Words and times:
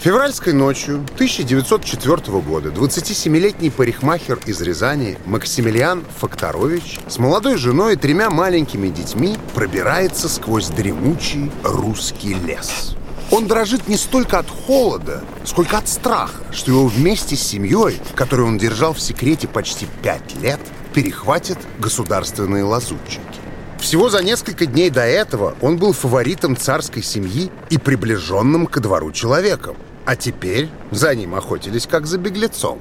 Февральской 0.00 0.54
ночью 0.54 1.04
1904 1.16 2.40
года 2.40 2.70
27-летний 2.70 3.68
парикмахер 3.68 4.38
из 4.46 4.58
Рязани 4.62 5.18
Максимилиан 5.26 6.06
Факторович 6.20 7.00
с 7.06 7.18
молодой 7.18 7.58
женой 7.58 7.92
и 7.92 7.96
тремя 7.96 8.30
маленькими 8.30 8.88
детьми 8.88 9.36
пробирается 9.54 10.30
сквозь 10.30 10.68
дремучий 10.68 11.52
русский 11.62 12.32
лес. 12.32 12.96
Он 13.30 13.46
дрожит 13.46 13.88
не 13.88 13.98
столько 13.98 14.38
от 14.38 14.48
холода, 14.48 15.22
сколько 15.44 15.76
от 15.76 15.86
страха, 15.86 16.44
что 16.50 16.70
его 16.70 16.86
вместе 16.86 17.36
с 17.36 17.42
семьей, 17.42 18.00
которую 18.14 18.48
он 18.48 18.56
держал 18.56 18.94
в 18.94 19.00
секрете 19.02 19.48
почти 19.48 19.86
пять 20.02 20.34
лет, 20.40 20.60
перехватят 20.94 21.58
государственные 21.78 22.64
лазутчики. 22.64 23.20
Всего 23.78 24.08
за 24.08 24.22
несколько 24.22 24.64
дней 24.64 24.88
до 24.88 25.02
этого 25.02 25.56
он 25.60 25.76
был 25.76 25.92
фаворитом 25.92 26.56
царской 26.56 27.02
семьи 27.02 27.50
и 27.68 27.76
приближенным 27.76 28.66
ко 28.66 28.80
двору 28.80 29.12
человеком. 29.12 29.76
А 30.04 30.16
теперь 30.16 30.68
за 30.90 31.14
ним 31.14 31.34
охотились 31.34 31.86
как 31.86 32.06
за 32.06 32.18
беглецом. 32.18 32.80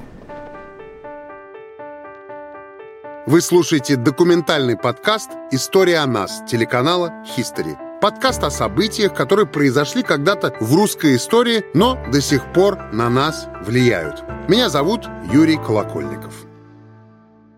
Вы 3.28 3.42
слушаете 3.42 3.96
документальный 3.96 4.76
подкаст 4.76 5.30
«История 5.52 6.00
о 6.00 6.08
нас» 6.08 6.42
телеканала 6.50 7.24
History. 7.38 7.78
Подкаст 8.02 8.44
о 8.44 8.50
событиях, 8.50 9.14
которые 9.14 9.46
произошли 9.46 10.02
когда-то 10.02 10.56
в 10.60 10.74
русской 10.74 11.16
истории, 11.16 11.64
но 11.74 12.00
до 12.12 12.22
сих 12.22 12.42
пор 12.54 12.80
на 12.94 13.10
нас 13.10 13.48
влияют. 13.62 14.24
Меня 14.48 14.70
зовут 14.70 15.08
Юрий 15.32 15.58
Колокольников. 15.58 16.34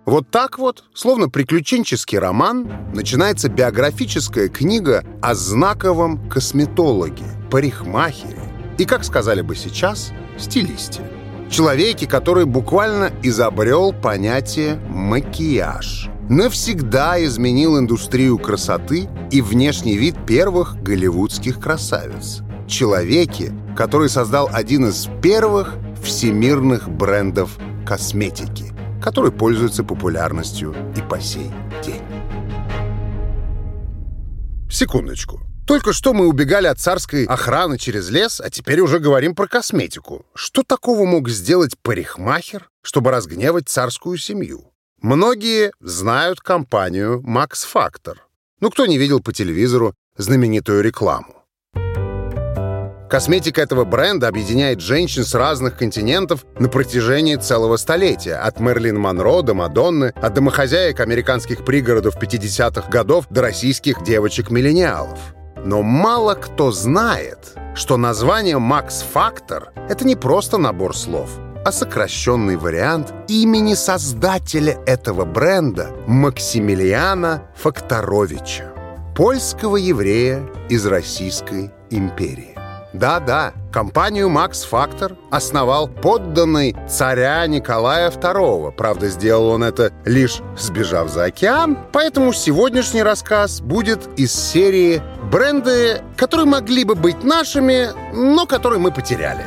Вот 0.06 0.30
так 0.30 0.58
вот, 0.58 0.84
словно 0.94 1.30
приключенческий 1.30 2.18
роман, 2.18 2.92
начинается 2.94 3.48
биографическая 3.48 4.50
книга 4.50 5.06
о 5.22 5.36
знаковом 5.36 6.28
косметологе, 6.28 7.24
парикмахере, 7.50 8.51
и, 8.82 8.86
как 8.86 9.04
сказали 9.04 9.42
бы 9.42 9.56
сейчас, 9.56 10.12
стилисте. 10.40 11.04
Человеке, 11.52 12.08
который 12.08 12.46
буквально 12.46 13.12
изобрел 13.22 13.94
понятие 13.94 14.78
«макияж». 14.90 16.10
Навсегда 16.28 17.24
изменил 17.24 17.78
индустрию 17.78 18.40
красоты 18.40 19.08
и 19.30 19.42
внешний 19.42 19.98
вид 19.98 20.16
первых 20.26 20.82
голливудских 20.82 21.60
красавиц. 21.60 22.42
Человеке, 22.68 23.54
который 23.78 24.10
создал 24.10 24.50
один 24.52 24.88
из 24.88 25.08
первых 25.22 25.76
всемирных 26.02 26.90
брендов 26.90 27.60
косметики, 27.86 28.74
который 29.00 29.32
пользуется 29.32 29.84
популярностью 29.84 30.74
и 30.98 31.02
по 31.02 31.20
сей 31.20 31.52
день. 31.86 32.02
Секундочку. 34.72 35.51
Только 35.66 35.94
что 35.94 36.14
мы 36.14 36.28
убегали 36.28 36.68
от 36.68 36.80
царской 36.80 37.26
охраны 37.26 37.78
через 37.78 38.10
лес, 38.10 38.42
а 38.42 38.50
теперь 38.50 38.82
уже 38.82 39.00
говорим 39.00 39.36
про 39.36 39.48
косметику. 39.48 40.26
Что 40.34 40.64
такого 40.64 41.06
мог 41.06 41.30
сделать 41.30 41.78
парикмахер, 41.82 42.70
чтобы 42.82 43.12
разгневать 43.12 43.70
царскую 43.70 44.18
семью? 44.18 44.72
Многие 45.02 45.72
знают 45.80 46.42
компанию 46.42 47.24
Max 47.26 47.66
Factor. 47.74 48.18
Ну, 48.60 48.70
кто 48.70 48.86
не 48.86 48.98
видел 48.98 49.20
по 49.20 49.34
телевизору 49.34 49.96
знаменитую 50.18 50.84
рекламу? 50.84 51.42
Косметика 53.10 53.62
этого 53.62 53.84
бренда 53.84 54.30
объединяет 54.30 54.80
женщин 54.80 55.26
с 55.26 55.34
разных 55.36 55.78
континентов 55.78 56.46
на 56.58 56.70
протяжении 56.70 57.36
целого 57.36 57.76
столетия. 57.76 58.36
От 58.36 58.62
Мерлин 58.62 58.98
Монро 58.98 59.42
до 59.42 59.54
Мадонны, 59.54 60.14
от 60.16 60.34
домохозяек 60.34 61.02
американских 61.02 61.66
пригородов 61.66 62.16
50-х 62.16 62.90
годов 62.90 63.26
до 63.30 63.42
российских 63.42 64.04
девочек-миллениалов. 64.04 65.20
Но 65.64 65.84
мало 65.84 66.34
кто 66.34 66.72
знает, 66.72 67.54
что 67.76 67.98
название 67.98 68.58
Max 68.58 69.04
Factor— 69.14 69.70
это 69.90 70.06
не 70.06 70.16
просто 70.16 70.58
набор 70.58 70.96
слов, 70.96 71.30
а 71.64 71.72
сокращенный 71.72 72.56
вариант 72.56 73.14
имени 73.28 73.76
создателя 73.76 74.80
этого 74.86 75.24
бренда 75.26 75.92
Максимилиана 76.08 77.44
Факторовича, 77.56 78.72
польского 79.16 79.78
еврея 79.78 80.42
из 80.70 80.86
Российской 80.88 81.72
империи. 81.92 82.58
Да-да, 82.94 83.54
компанию 83.72 84.28
Max 84.28 84.68
Factor 84.70 85.18
основал 85.32 85.88
подданный 85.88 86.76
царя 86.88 87.48
Николая 87.48 88.12
II. 88.12 88.74
Правда, 88.74 89.08
сделал 89.10 89.48
он 89.48 89.64
это 89.64 89.92
лишь 90.06 90.42
сбежав 90.58 91.10
за 91.10 91.26
океан. 91.26 91.78
Поэтому 91.92 92.34
сегодняшний 92.34 93.02
рассказ 93.02 93.62
будет 93.62 94.08
из 94.18 94.34
серии 94.34 95.02
бренды, 95.32 96.02
которые 96.18 96.46
могли 96.46 96.84
бы 96.84 96.96
быть 96.96 97.24
нашими, 97.24 97.90
но 98.14 98.46
которые 98.46 98.80
мы 98.80 98.92
потеряли. 98.92 99.46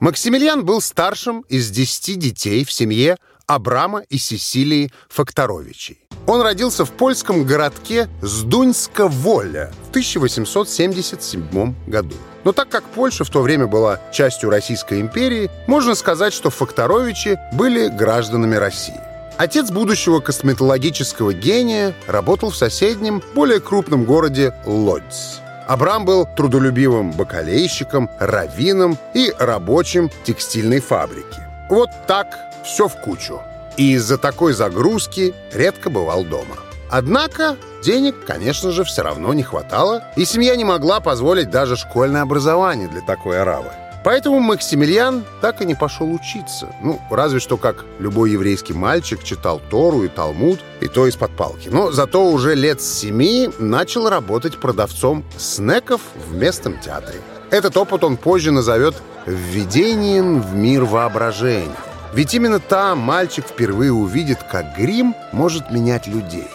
Максимилиан 0.00 0.64
был 0.64 0.80
старшим 0.80 1.40
из 1.48 1.70
десяти 1.70 2.14
детей 2.14 2.64
в 2.64 2.70
семье 2.70 3.16
Абрама 3.48 4.02
и 4.10 4.18
Сесилии 4.18 4.92
Факторовичей. 5.08 5.98
Он 6.26 6.42
родился 6.42 6.84
в 6.84 6.90
польском 6.90 7.44
городке 7.44 8.08
Сдуньска-Воля 8.20 9.72
в 9.86 9.88
1877 9.88 11.74
году. 11.86 12.14
Но 12.44 12.52
так 12.52 12.68
как 12.68 12.84
Польша 12.84 13.24
в 13.24 13.30
то 13.30 13.40
время 13.40 13.66
была 13.66 13.98
частью 14.12 14.50
Российской 14.50 15.00
империи, 15.00 15.50
можно 15.66 15.94
сказать, 15.94 16.34
что 16.34 16.50
Факторовичи 16.50 17.38
были 17.54 17.88
гражданами 17.88 18.56
России. 18.56 19.00
Отец 19.38 19.70
будущего 19.70 20.20
косметологического 20.20 21.32
гения 21.32 21.94
работал 22.06 22.50
в 22.50 22.56
соседнем, 22.56 23.22
более 23.34 23.60
крупном 23.60 24.04
городе 24.04 24.52
Лодзь. 24.66 25.40
Абрам 25.66 26.04
был 26.04 26.26
трудолюбивым 26.36 27.12
бакалейщиком, 27.12 28.10
раввином 28.18 28.98
и 29.14 29.32
рабочим 29.38 30.10
текстильной 30.24 30.80
фабрики. 30.80 31.40
Вот 31.70 31.90
так 32.06 32.47
все 32.68 32.86
в 32.86 33.00
кучу 33.00 33.40
и 33.78 33.92
из-за 33.92 34.18
такой 34.18 34.52
загрузки 34.52 35.34
редко 35.52 35.88
бывал 35.88 36.24
дома. 36.24 36.56
Однако 36.90 37.56
денег, 37.82 38.16
конечно 38.26 38.72
же, 38.72 38.84
все 38.84 39.02
равно 39.02 39.32
не 39.32 39.42
хватало, 39.42 40.02
и 40.16 40.24
семья 40.24 40.56
не 40.56 40.64
могла 40.64 41.00
позволить 41.00 41.50
даже 41.50 41.76
школьное 41.76 42.22
образование 42.22 42.88
для 42.88 43.00
такой 43.00 43.40
аравы. 43.40 43.70
Поэтому 44.04 44.40
Максимилиан 44.40 45.24
так 45.40 45.60
и 45.60 45.66
не 45.66 45.74
пошел 45.74 46.10
учиться. 46.12 46.68
Ну, 46.82 47.00
разве 47.10 47.40
что 47.40 47.56
как 47.56 47.84
любой 47.98 48.30
еврейский 48.30 48.72
мальчик 48.72 49.22
читал 49.22 49.60
Тору 49.70 50.04
и 50.04 50.08
Талмуд, 50.08 50.60
и 50.80 50.88
то 50.88 51.06
из-под 51.06 51.36
палки. 51.36 51.68
Но 51.68 51.90
зато 51.90 52.24
уже 52.24 52.54
лет 52.54 52.80
с 52.80 53.00
семи 53.00 53.50
начал 53.58 54.08
работать 54.08 54.58
продавцом 54.58 55.24
снеков 55.36 56.00
в 56.28 56.34
местном 56.34 56.78
театре. 56.80 57.20
Этот 57.50 57.76
опыт 57.76 58.04
он 58.04 58.16
позже 58.16 58.50
назовет 58.50 58.94
«введением 59.26 60.40
в 60.40 60.54
мир 60.54 60.84
воображения». 60.84 61.87
Ведь 62.12 62.34
именно 62.34 62.58
там 62.58 62.98
мальчик 62.98 63.46
впервые 63.46 63.92
увидит, 63.92 64.38
как 64.42 64.76
грим 64.76 65.14
может 65.32 65.70
менять 65.70 66.06
людей. 66.06 66.48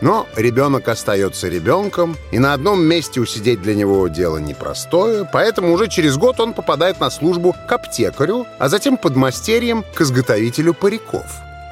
Но 0.00 0.26
ребенок 0.34 0.88
остается 0.88 1.48
ребенком, 1.48 2.16
и 2.30 2.38
на 2.38 2.54
одном 2.54 2.82
месте 2.82 3.20
усидеть 3.20 3.60
для 3.60 3.74
него 3.74 4.08
дело 4.08 4.38
непростое, 4.38 5.28
поэтому 5.30 5.72
уже 5.72 5.88
через 5.88 6.16
год 6.16 6.40
он 6.40 6.54
попадает 6.54 7.00
на 7.00 7.10
службу 7.10 7.54
к 7.68 7.72
аптекарю, 7.72 8.46
а 8.58 8.68
затем 8.68 8.96
под 8.96 9.16
мастерьем 9.16 9.84
к 9.94 10.00
изготовителю 10.00 10.72
париков. 10.72 11.26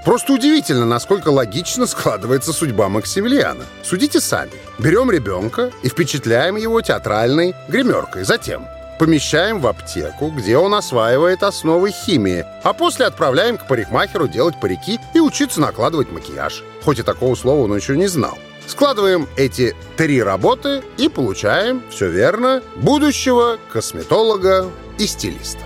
Просто 0.04 0.32
удивительно, 0.32 0.86
насколько 0.86 1.28
логично 1.28 1.86
складывается 1.86 2.52
судьба 2.52 2.88
Максимилиана. 2.88 3.64
Судите 3.82 4.20
сами. 4.20 4.52
Берем 4.78 5.10
ребенка 5.10 5.70
и 5.82 5.88
впечатляем 5.88 6.56
его 6.56 6.80
театральной 6.80 7.54
гримеркой. 7.68 8.24
Затем 8.24 8.66
помещаем 8.98 9.60
в 9.60 9.66
аптеку, 9.66 10.30
где 10.30 10.56
он 10.56 10.74
осваивает 10.74 11.42
основы 11.42 11.90
химии, 11.90 12.44
а 12.62 12.72
после 12.72 13.06
отправляем 13.06 13.56
к 13.56 13.66
парикмахеру 13.66 14.28
делать 14.28 14.60
парики 14.60 14.98
и 15.14 15.20
учиться 15.20 15.60
накладывать 15.60 16.10
макияж. 16.10 16.62
Хоть 16.84 16.98
и 16.98 17.02
такого 17.02 17.34
слова 17.34 17.64
он 17.64 17.76
еще 17.76 17.96
не 17.96 18.06
знал. 18.06 18.38
Складываем 18.66 19.26
эти 19.36 19.74
три 19.96 20.22
работы 20.22 20.82
и 20.98 21.08
получаем, 21.08 21.82
все 21.90 22.10
верно, 22.10 22.62
будущего 22.76 23.58
косметолога 23.72 24.70
и 24.98 25.06
стилиста. 25.06 25.62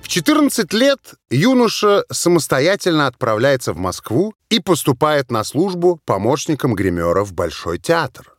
В 0.00 0.08
14 0.08 0.72
лет 0.72 0.98
юноша 1.30 2.04
самостоятельно 2.10 3.06
отправляется 3.06 3.72
в 3.72 3.76
Москву 3.76 4.34
и 4.50 4.58
поступает 4.58 5.30
на 5.30 5.44
службу 5.44 6.00
помощником 6.04 6.74
гримера 6.74 7.24
в 7.24 7.32
Большой 7.32 7.78
театр. 7.78 8.34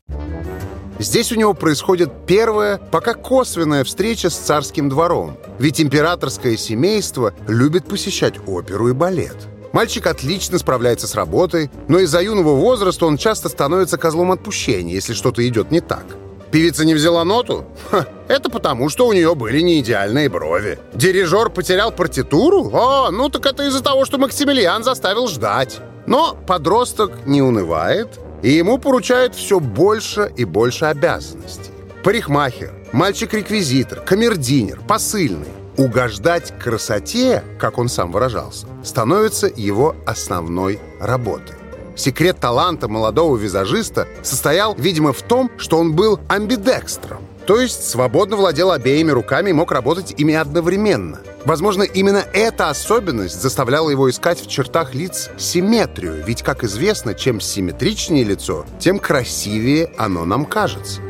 Здесь 0.99 1.31
у 1.31 1.35
него 1.35 1.53
происходит 1.53 2.11
первая, 2.27 2.77
пока 2.77 3.13
косвенная 3.13 3.83
встреча 3.83 4.29
с 4.29 4.35
царским 4.35 4.89
двором. 4.89 5.37
Ведь 5.59 5.81
императорское 5.81 6.55
семейство 6.55 7.33
любит 7.47 7.85
посещать 7.85 8.35
оперу 8.47 8.89
и 8.89 8.93
балет. 8.93 9.37
Мальчик 9.71 10.05
отлично 10.05 10.59
справляется 10.59 11.07
с 11.07 11.15
работой, 11.15 11.71
но 11.87 11.97
из-за 11.99 12.21
юного 12.21 12.55
возраста 12.55 13.07
он 13.07 13.17
часто 13.17 13.49
становится 13.49 13.97
козлом 13.97 14.31
отпущения, 14.31 14.93
если 14.93 15.13
что-то 15.13 15.45
идет 15.47 15.71
не 15.71 15.81
так. 15.81 16.05
Певица 16.51 16.85
не 16.85 16.93
взяла 16.93 17.23
ноту? 17.23 17.65
Ха, 17.89 18.05
это 18.27 18.51
потому, 18.51 18.89
что 18.89 19.07
у 19.07 19.13
нее 19.13 19.33
были 19.33 19.61
не 19.61 19.79
идеальные 19.79 20.29
брови. 20.29 20.77
Дирижер 20.93 21.49
потерял 21.49 21.91
партитуру? 21.91 22.69
О, 22.71 23.09
ну 23.09 23.29
так 23.29 23.47
это 23.47 23.63
из-за 23.63 23.81
того, 23.81 24.05
что 24.05 24.19
Максимилиан 24.19 24.83
заставил 24.83 25.27
ждать. 25.27 25.79
Но 26.05 26.37
подросток 26.45 27.25
не 27.25 27.41
унывает 27.41 28.19
и 28.43 28.51
ему 28.51 28.77
поручают 28.77 29.33
все 29.33 29.59
больше 29.59 30.31
и 30.37 30.45
больше 30.45 30.85
обязанностей. 30.85 31.71
Парикмахер, 32.03 32.73
мальчик-реквизитор, 32.91 34.01
камердинер, 34.01 34.81
посыльный. 34.87 35.47
Угождать 35.77 36.53
красоте, 36.59 37.43
как 37.57 37.79
он 37.79 37.89
сам 37.89 38.11
выражался, 38.11 38.67
становится 38.83 39.47
его 39.47 39.95
основной 40.05 40.79
работой. 40.99 41.55
Секрет 41.95 42.37
таланта 42.39 42.87
молодого 42.87 43.37
визажиста 43.37 44.07
состоял, 44.21 44.75
видимо, 44.75 45.13
в 45.13 45.21
том, 45.23 45.49
что 45.57 45.77
он 45.77 45.93
был 45.93 46.19
амбидекстром, 46.27 47.23
то 47.47 47.59
есть 47.59 47.89
свободно 47.89 48.35
владел 48.35 48.71
обеими 48.71 49.11
руками 49.11 49.49
и 49.49 49.53
мог 49.53 49.71
работать 49.71 50.13
ими 50.17 50.35
одновременно. 50.35 51.21
Возможно, 51.45 51.83
именно 51.83 52.25
эта 52.33 52.69
особенность 52.69 53.41
заставляла 53.41 53.89
его 53.89 54.09
искать 54.09 54.39
в 54.39 54.47
чертах 54.47 54.93
лиц 54.93 55.29
симметрию, 55.37 56.23
ведь, 56.25 56.41
как 56.41 56.63
известно, 56.63 57.13
чем 57.13 57.41
симметричнее 57.41 58.23
лицо, 58.23 58.65
тем 58.79 58.97
красивее 58.97 59.91
оно 59.97 60.23
нам 60.23 60.45
кажется. 60.45 61.01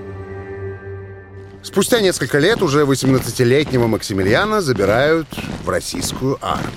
Спустя 1.62 2.02
несколько 2.02 2.40
лет 2.40 2.62
уже 2.62 2.82
18-летнего 2.82 3.88
Максимилиана 3.88 4.62
забирают 4.62 5.28
в 5.64 5.70
российскую 5.70 6.38
армию. 6.42 6.72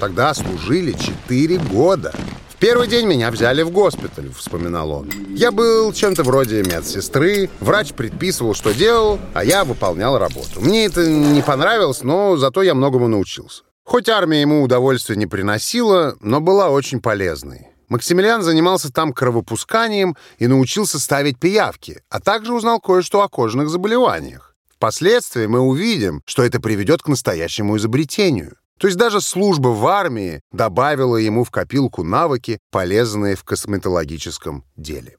Тогда 0.00 0.34
служили 0.34 0.92
4 0.92 1.56
года 1.58 2.12
первый 2.58 2.88
день 2.88 3.06
меня 3.06 3.30
взяли 3.30 3.62
в 3.62 3.70
госпиталь»,— 3.70 4.30
вспоминал 4.36 4.90
он. 4.90 5.10
«Я 5.30 5.50
был 5.50 5.92
чем-то 5.92 6.22
вроде 6.22 6.62
медсестры, 6.62 7.50
врач 7.60 7.92
предписывал, 7.92 8.54
что 8.54 8.72
делал, 8.72 9.18
а 9.34 9.44
я 9.44 9.64
выполнял 9.64 10.18
работу. 10.18 10.60
Мне 10.60 10.86
это 10.86 11.06
не 11.06 11.42
понравилось, 11.42 12.02
но 12.02 12.36
зато 12.36 12.62
я 12.62 12.74
многому 12.74 13.08
научился. 13.08 13.62
Хоть 13.84 14.08
армия 14.08 14.42
ему 14.42 14.62
удовольствия 14.62 15.16
не 15.16 15.26
приносила, 15.26 16.16
но 16.20 16.40
была 16.40 16.68
очень 16.68 17.00
полезной. 17.00 17.68
Максимилиан 17.88 18.42
занимался 18.42 18.92
там 18.92 19.12
кровопусканием 19.12 20.16
и 20.38 20.46
научился 20.46 20.98
ставить 20.98 21.38
пиявки, 21.38 22.02
а 22.10 22.20
также 22.20 22.52
узнал 22.52 22.80
кое-что 22.80 23.22
о 23.22 23.28
кожных 23.28 23.70
заболеваниях. 23.70 24.54
Впоследствии 24.78 25.46
мы 25.46 25.60
увидим, 25.60 26.22
что 26.24 26.44
это 26.44 26.60
приведет 26.60 27.02
к 27.02 27.08
настоящему 27.08 27.76
изобретению. 27.78 28.56
То 28.78 28.86
есть 28.86 28.96
даже 28.96 29.20
служба 29.20 29.68
в 29.68 29.86
армии 29.86 30.40
добавила 30.52 31.16
ему 31.16 31.44
в 31.44 31.50
копилку 31.50 32.04
навыки, 32.04 32.58
полезные 32.70 33.34
в 33.34 33.44
косметологическом 33.44 34.64
деле. 34.76 35.16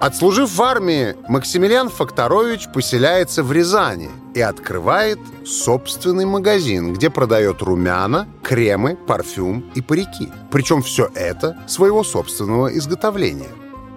Отслужив 0.00 0.54
в 0.54 0.62
армии, 0.62 1.16
Максимилиан 1.28 1.88
Факторович 1.88 2.68
поселяется 2.72 3.42
в 3.42 3.50
Рязани 3.50 4.10
и 4.32 4.40
открывает 4.40 5.18
собственный 5.44 6.24
магазин, 6.24 6.94
где 6.94 7.10
продает 7.10 7.62
румяна, 7.62 8.28
кремы, 8.44 8.94
парфюм 8.94 9.68
и 9.74 9.82
парики. 9.82 10.28
Причем 10.52 10.82
все 10.82 11.10
это 11.16 11.56
своего 11.66 12.04
собственного 12.04 12.68
изготовления. 12.78 13.50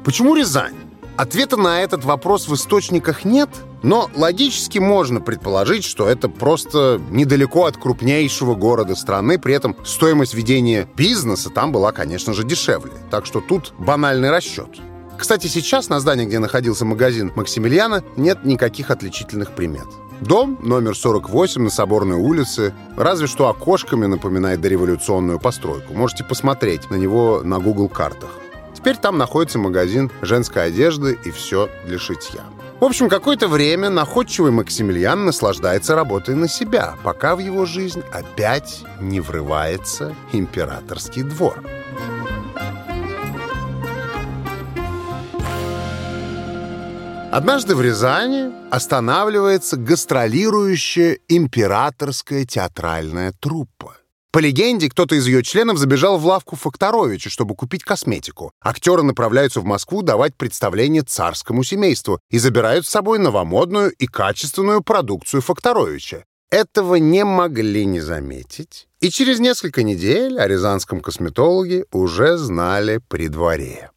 Почему 0.03 0.33
Рязань? 0.33 0.75
Ответа 1.17 1.55
на 1.55 1.81
этот 1.81 2.03
вопрос 2.03 2.47
в 2.47 2.55
источниках 2.55 3.23
нет, 3.23 3.49
но 3.83 4.09
логически 4.15 4.79
можно 4.79 5.21
предположить, 5.21 5.83
что 5.83 6.07
это 6.07 6.29
просто 6.29 7.01
недалеко 7.09 7.65
от 7.65 7.77
крупнейшего 7.77 8.55
города 8.55 8.95
страны, 8.95 9.39
при 9.39 9.53
этом 9.53 9.75
стоимость 9.83 10.33
ведения 10.33 10.87
бизнеса 10.95 11.49
там 11.49 11.71
была, 11.71 11.91
конечно 11.91 12.33
же, 12.33 12.43
дешевле. 12.43 12.93
Так 13.09 13.25
что 13.25 13.41
тут 13.41 13.73
банальный 13.77 14.29
расчет. 14.29 14.69
Кстати, 15.17 15.47
сейчас 15.47 15.89
на 15.89 15.99
здании, 15.99 16.25
где 16.25 16.39
находился 16.39 16.83
магазин 16.83 17.31
Максимилиана, 17.35 18.03
нет 18.17 18.43
никаких 18.43 18.89
отличительных 18.89 19.51
примет. 19.51 19.87
Дом 20.19 20.59
номер 20.61 20.95
48 20.95 21.63
на 21.63 21.69
Соборной 21.69 22.17
улице, 22.17 22.73
разве 22.95 23.27
что 23.27 23.47
окошками 23.47 24.05
напоминает 24.05 24.61
дореволюционную 24.61 25.39
постройку. 25.39 25.93
Можете 25.93 26.23
посмотреть 26.23 26.89
на 26.91 26.95
него 26.95 27.41
на 27.43 27.59
Google 27.59 27.89
картах. 27.89 28.29
Теперь 28.75 28.97
там 28.97 29.17
находится 29.17 29.59
магазин 29.59 30.11
женской 30.21 30.65
одежды 30.65 31.17
и 31.23 31.31
все 31.31 31.69
для 31.85 31.99
шитья. 31.99 32.41
В 32.81 32.83
общем, 32.83 33.09
какое-то 33.09 33.47
время 33.47 33.91
находчивый 33.91 34.51
Максимилиан 34.51 35.23
наслаждается 35.23 35.93
работой 35.93 36.33
на 36.33 36.47
себя, 36.47 36.95
пока 37.03 37.35
в 37.35 37.39
его 37.39 37.65
жизнь 37.65 38.01
опять 38.11 38.81
не 38.99 39.19
врывается 39.19 40.15
императорский 40.33 41.21
двор. 41.21 41.63
Однажды 47.31 47.75
в 47.75 47.83
Рязани 47.83 48.51
останавливается 48.71 49.77
гастролирующая 49.77 51.19
императорская 51.27 52.45
театральная 52.45 53.31
труппа. 53.39 54.00
По 54.31 54.39
легенде, 54.39 54.89
кто-то 54.89 55.15
из 55.15 55.27
ее 55.27 55.43
членов 55.43 55.77
забежал 55.77 56.17
в 56.17 56.25
лавку 56.25 56.55
Факторовича, 56.55 57.29
чтобы 57.29 57.53
купить 57.53 57.83
косметику. 57.83 58.53
Актеры 58.61 59.03
направляются 59.03 59.59
в 59.59 59.65
Москву 59.65 60.03
давать 60.03 60.37
представление 60.37 61.01
царскому 61.01 61.65
семейству 61.65 62.21
и 62.29 62.37
забирают 62.37 62.87
с 62.87 62.89
собой 62.89 63.19
новомодную 63.19 63.91
и 63.91 64.07
качественную 64.07 64.81
продукцию 64.83 65.41
Факторовича. 65.41 66.23
Этого 66.49 66.95
не 66.95 67.25
могли 67.25 67.85
не 67.85 67.99
заметить. 67.99 68.87
И 69.01 69.09
через 69.09 69.39
несколько 69.39 69.83
недель 69.83 70.39
о 70.39 70.47
рязанском 70.47 71.01
косметологе 71.01 71.85
уже 71.91 72.37
знали 72.37 73.01
при 73.09 73.27
дворе. 73.27 73.91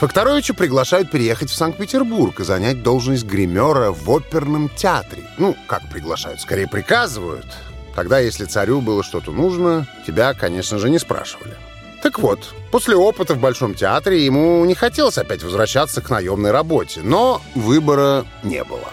Факторовича 0.00 0.52
приглашают 0.52 1.10
переехать 1.10 1.50
в 1.50 1.54
Санкт-Петербург 1.54 2.38
и 2.38 2.44
занять 2.44 2.82
должность 2.82 3.24
гримера 3.24 3.92
в 3.92 4.10
оперном 4.10 4.68
театре. 4.68 5.24
Ну, 5.38 5.56
как 5.66 5.88
приглашают, 5.90 6.40
скорее 6.40 6.68
приказывают. 6.68 7.46
Тогда, 7.94 8.18
если 8.18 8.44
царю 8.44 8.80
было 8.80 9.02
что-то 9.02 9.32
нужно, 9.32 9.86
тебя, 10.06 10.34
конечно 10.34 10.78
же, 10.78 10.90
не 10.90 10.98
спрашивали. 10.98 11.56
Так 12.02 12.20
вот, 12.20 12.54
после 12.70 12.94
опыта 12.94 13.34
в 13.34 13.40
Большом 13.40 13.74
театре 13.74 14.24
ему 14.24 14.64
не 14.64 14.74
хотелось 14.74 15.18
опять 15.18 15.42
возвращаться 15.42 16.00
к 16.00 16.10
наемной 16.10 16.52
работе, 16.52 17.00
но 17.02 17.42
выбора 17.54 18.24
не 18.44 18.62
было. 18.62 18.88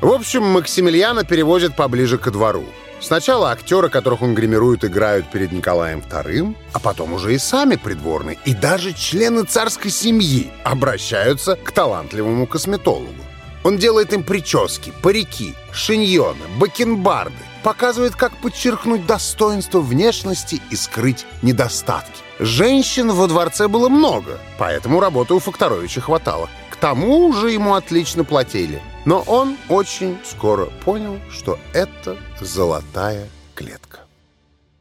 В 0.00 0.12
общем, 0.12 0.44
Максимилиана 0.44 1.24
перевозят 1.24 1.74
поближе 1.74 2.18
ко 2.18 2.30
двору. 2.30 2.64
Сначала 3.00 3.50
актеры, 3.50 3.88
которых 3.88 4.20
он 4.20 4.34
гримирует, 4.34 4.84
играют 4.84 5.30
перед 5.30 5.52
Николаем 5.52 6.00
II, 6.00 6.54
а 6.74 6.78
потом 6.78 7.14
уже 7.14 7.34
и 7.34 7.38
сами 7.38 7.76
придворные, 7.76 8.38
и 8.44 8.54
даже 8.54 8.92
члены 8.92 9.44
царской 9.44 9.90
семьи 9.90 10.50
обращаются 10.64 11.56
к 11.56 11.72
талантливому 11.72 12.46
косметологу. 12.46 13.24
Он 13.64 13.78
делает 13.78 14.12
им 14.12 14.22
прически, 14.22 14.92
парики, 15.02 15.54
шиньоны, 15.72 16.44
бакенбарды, 16.58 17.34
показывает, 17.62 18.16
как 18.16 18.36
подчеркнуть 18.36 19.06
достоинство 19.06 19.80
внешности 19.80 20.60
и 20.70 20.76
скрыть 20.76 21.26
недостатки. 21.42 22.20
Женщин 22.38 23.12
во 23.12 23.26
дворце 23.26 23.68
было 23.68 23.88
много, 23.88 24.38
поэтому 24.58 25.00
работы 25.00 25.34
у 25.34 25.38
Факторовича 25.38 26.00
хватало. 26.00 26.48
К 26.70 26.76
тому 26.76 27.32
же 27.32 27.50
ему 27.50 27.74
отлично 27.74 28.24
платили. 28.24 28.80
Но 29.04 29.20
он 29.20 29.56
очень 29.68 30.18
скоро 30.24 30.66
понял, 30.84 31.18
что 31.30 31.58
это 31.72 32.16
золотая 32.40 33.28
клетка. 33.54 34.00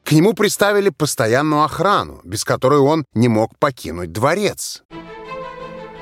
К 0.03 0.11
нему 0.13 0.33
приставили 0.33 0.89
постоянную 0.89 1.63
охрану, 1.63 2.21
без 2.23 2.43
которой 2.43 2.79
он 2.79 3.05
не 3.13 3.27
мог 3.27 3.57
покинуть 3.59 4.11
дворец. 4.11 4.83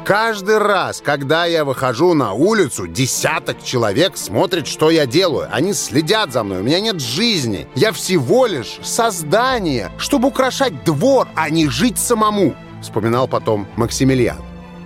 Каждый 0.07 0.57
раз, 0.57 1.01
когда 1.03 1.43
я 1.43 1.65
выхожу 1.65 2.13
на 2.13 2.31
улицу, 2.31 2.87
десяток 2.87 3.61
человек 3.61 4.15
смотрит, 4.15 4.65
что 4.65 4.89
я 4.89 5.05
делаю. 5.05 5.49
Они 5.51 5.73
следят 5.73 6.31
за 6.31 6.45
мной. 6.45 6.61
У 6.61 6.63
меня 6.63 6.79
нет 6.79 7.01
жизни. 7.01 7.67
Я 7.75 7.91
всего 7.91 8.45
лишь 8.45 8.79
создание, 8.83 9.91
чтобы 9.97 10.29
украшать 10.29 10.85
двор, 10.85 11.27
а 11.35 11.49
не 11.49 11.67
жить 11.67 11.97
самому»,— 11.97 12.55
вспоминал 12.81 13.27
потом 13.27 13.67
Максимилиан. 13.75 14.37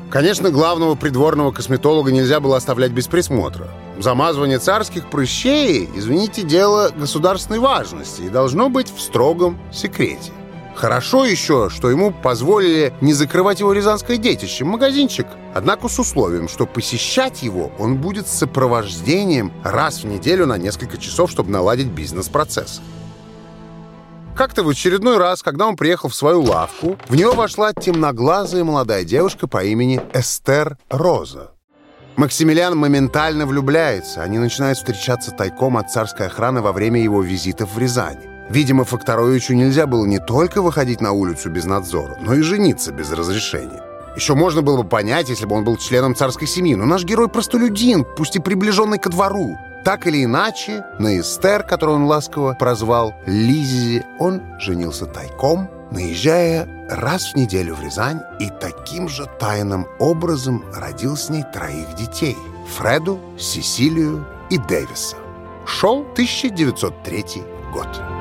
Конечно, 0.09 0.49
главного 0.49 0.95
придворного 0.95 1.51
косметолога 1.51 2.11
нельзя 2.11 2.39
было 2.39 2.57
оставлять 2.57 2.91
без 2.91 3.05
присмотра. 3.05 3.67
Замазывание 3.99 4.57
царских 4.57 5.07
прыщей, 5.07 5.87
извините, 5.93 6.41
дело 6.41 6.89
государственной 6.97 7.59
важности 7.59 8.23
и 8.23 8.29
должно 8.29 8.69
быть 8.69 8.91
в 8.91 8.99
строгом 8.99 9.59
секрете. 9.71 10.31
Хорошо 10.75 11.25
еще, 11.25 11.69
что 11.69 11.89
ему 11.89 12.11
позволили 12.11 12.93
не 13.01 13.13
закрывать 13.13 13.59
его 13.59 13.73
рязанское 13.73 14.17
детище, 14.17 14.65
магазинчик. 14.65 15.27
Однако 15.53 15.89
с 15.89 15.99
условием, 15.99 16.47
что 16.47 16.65
посещать 16.65 17.43
его 17.43 17.71
он 17.77 17.97
будет 17.97 18.27
с 18.27 18.31
сопровождением 18.31 19.51
раз 19.63 20.03
в 20.03 20.05
неделю 20.05 20.45
на 20.45 20.57
несколько 20.57 20.97
часов, 20.97 21.29
чтобы 21.29 21.51
наладить 21.51 21.87
бизнес-процесс. 21.87 22.81
Как-то 24.35 24.63
в 24.63 24.69
очередной 24.69 25.17
раз, 25.17 25.43
когда 25.43 25.67
он 25.67 25.75
приехал 25.75 26.09
в 26.09 26.15
свою 26.15 26.41
лавку, 26.41 26.97
в 27.09 27.15
нее 27.15 27.31
вошла 27.31 27.73
темноглазая 27.73 28.63
молодая 28.63 29.03
девушка 29.03 29.47
по 29.47 29.63
имени 29.63 30.01
Эстер 30.13 30.77
Роза. 30.89 31.51
Максимилиан 32.15 32.77
моментально 32.77 33.45
влюбляется. 33.45 34.23
Они 34.23 34.37
начинают 34.37 34.77
встречаться 34.77 35.31
тайком 35.31 35.77
от 35.77 35.91
царской 35.91 36.27
охраны 36.27 36.61
во 36.61 36.71
время 36.71 37.01
его 37.01 37.21
визитов 37.21 37.73
в 37.73 37.77
Рязань. 37.77 38.30
Видимо, 38.49 38.83
Факторовичу 38.83 39.53
нельзя 39.53 39.87
было 39.87 40.05
не 40.05 40.19
только 40.19 40.61
выходить 40.61 41.01
на 41.01 41.11
улицу 41.11 41.49
без 41.49 41.65
надзора, 41.65 42.17
но 42.19 42.33
и 42.33 42.41
жениться 42.41 42.91
без 42.91 43.11
разрешения. 43.11 43.81
Еще 44.15 44.35
можно 44.35 44.61
было 44.61 44.81
бы 44.81 44.89
понять, 44.89 45.29
если 45.29 45.45
бы 45.45 45.55
он 45.55 45.63
был 45.63 45.77
членом 45.77 46.15
царской 46.15 46.47
семьи, 46.47 46.75
но 46.75 46.85
наш 46.85 47.05
герой 47.05 47.29
простолюдин, 47.29 48.05
пусть 48.17 48.35
и 48.35 48.39
приближенный 48.39 48.99
ко 48.99 49.09
двору. 49.09 49.57
Так 49.85 50.05
или 50.05 50.25
иначе, 50.25 50.83
на 50.99 51.17
Эстер, 51.19 51.63
которую 51.63 51.97
он 51.97 52.05
ласково 52.05 52.53
прозвал 52.53 53.15
Лиззи, 53.25 54.05
он 54.19 54.41
женился 54.59 55.05
тайком 55.05 55.69
наезжая 55.91 56.67
раз 56.89 57.33
в 57.33 57.35
неделю 57.35 57.75
в 57.75 57.83
Рязань, 57.83 58.21
и 58.39 58.49
таким 58.49 59.07
же 59.07 59.27
тайным 59.39 59.87
образом 59.99 60.63
родил 60.73 61.15
с 61.15 61.29
ней 61.29 61.43
троих 61.53 61.93
детей– 61.95 62.37
Фреду, 62.77 63.19
Сесилию 63.37 64.25
и 64.49 64.57
Дэвиса. 64.57 65.17
Шел 65.65 66.01
1903 66.13 67.43
год. 67.73 68.20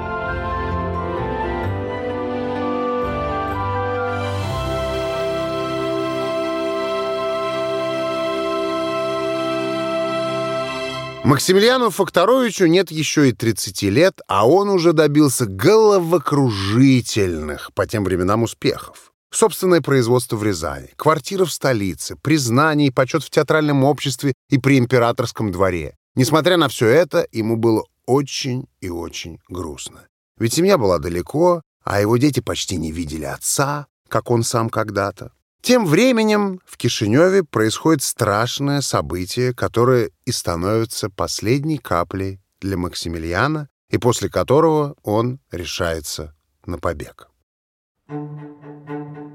Максимилиану 11.23 11.91
Факторовичу 11.91 12.65
нет 12.67 12.91
еще 12.91 13.29
и 13.29 13.33
30 13.33 13.83
лет, 13.83 14.23
а 14.27 14.49
он 14.49 14.71
уже 14.71 14.95
добился 14.95 15.45
головокружительных 15.45 17.75
по 17.75 17.87
тем 17.87 18.05
временам 18.05 18.43
успехов. 18.43 19.13
Собственное 19.31 19.83
производство 19.83 20.37
в 20.37 20.43
Рязани, 20.43 20.89
квартира 20.97 21.45
в 21.45 21.53
столице, 21.53 22.17
признание 22.17 22.89
и 22.89 22.91
почет 22.91 23.23
в 23.23 23.29
театральном 23.29 23.85
обществе 23.85 24.33
и 24.49 24.57
при 24.57 24.79
императорском 24.79 25.53
дворе. 25.53 25.95
Несмотря 26.15 26.57
на 26.57 26.69
все 26.69 26.89
это, 26.89 27.27
ему 27.33 27.57
было 27.57 27.85
очень 28.07 28.65
и 28.81 28.89
очень 28.89 29.41
грустно. 29.49 30.07
Ведь 30.39 30.55
семья 30.55 30.79
была 30.79 30.99
далеко, 30.99 31.61
а 31.85 32.01
его 32.01 32.17
дети 32.17 32.41
почти 32.41 32.77
не 32.77 32.93
видели 32.93 33.27
отца, 33.27 33.89
как 34.09 34.31
он 34.31 34.43
сам 34.43 34.71
когда-то. 34.71 35.33
Тем 35.63 35.85
временем 35.85 36.61
в 36.65 36.77
Кишиневе 36.79 37.45
происходит 37.45 38.03
страшное 38.03 38.81
событие, 38.81 39.53
которое 39.53 40.11
и 40.25 40.33
становится 40.33 41.11
последней 41.11 41.79
каплей 41.79 42.41
для 42.61 42.77
Максимилиана, 42.77 43.69
и 43.91 43.99
после 43.99 44.31
которого 44.31 44.95
он 45.03 45.41
решается 45.51 46.35
на 46.65 46.79
побег. 46.79 47.29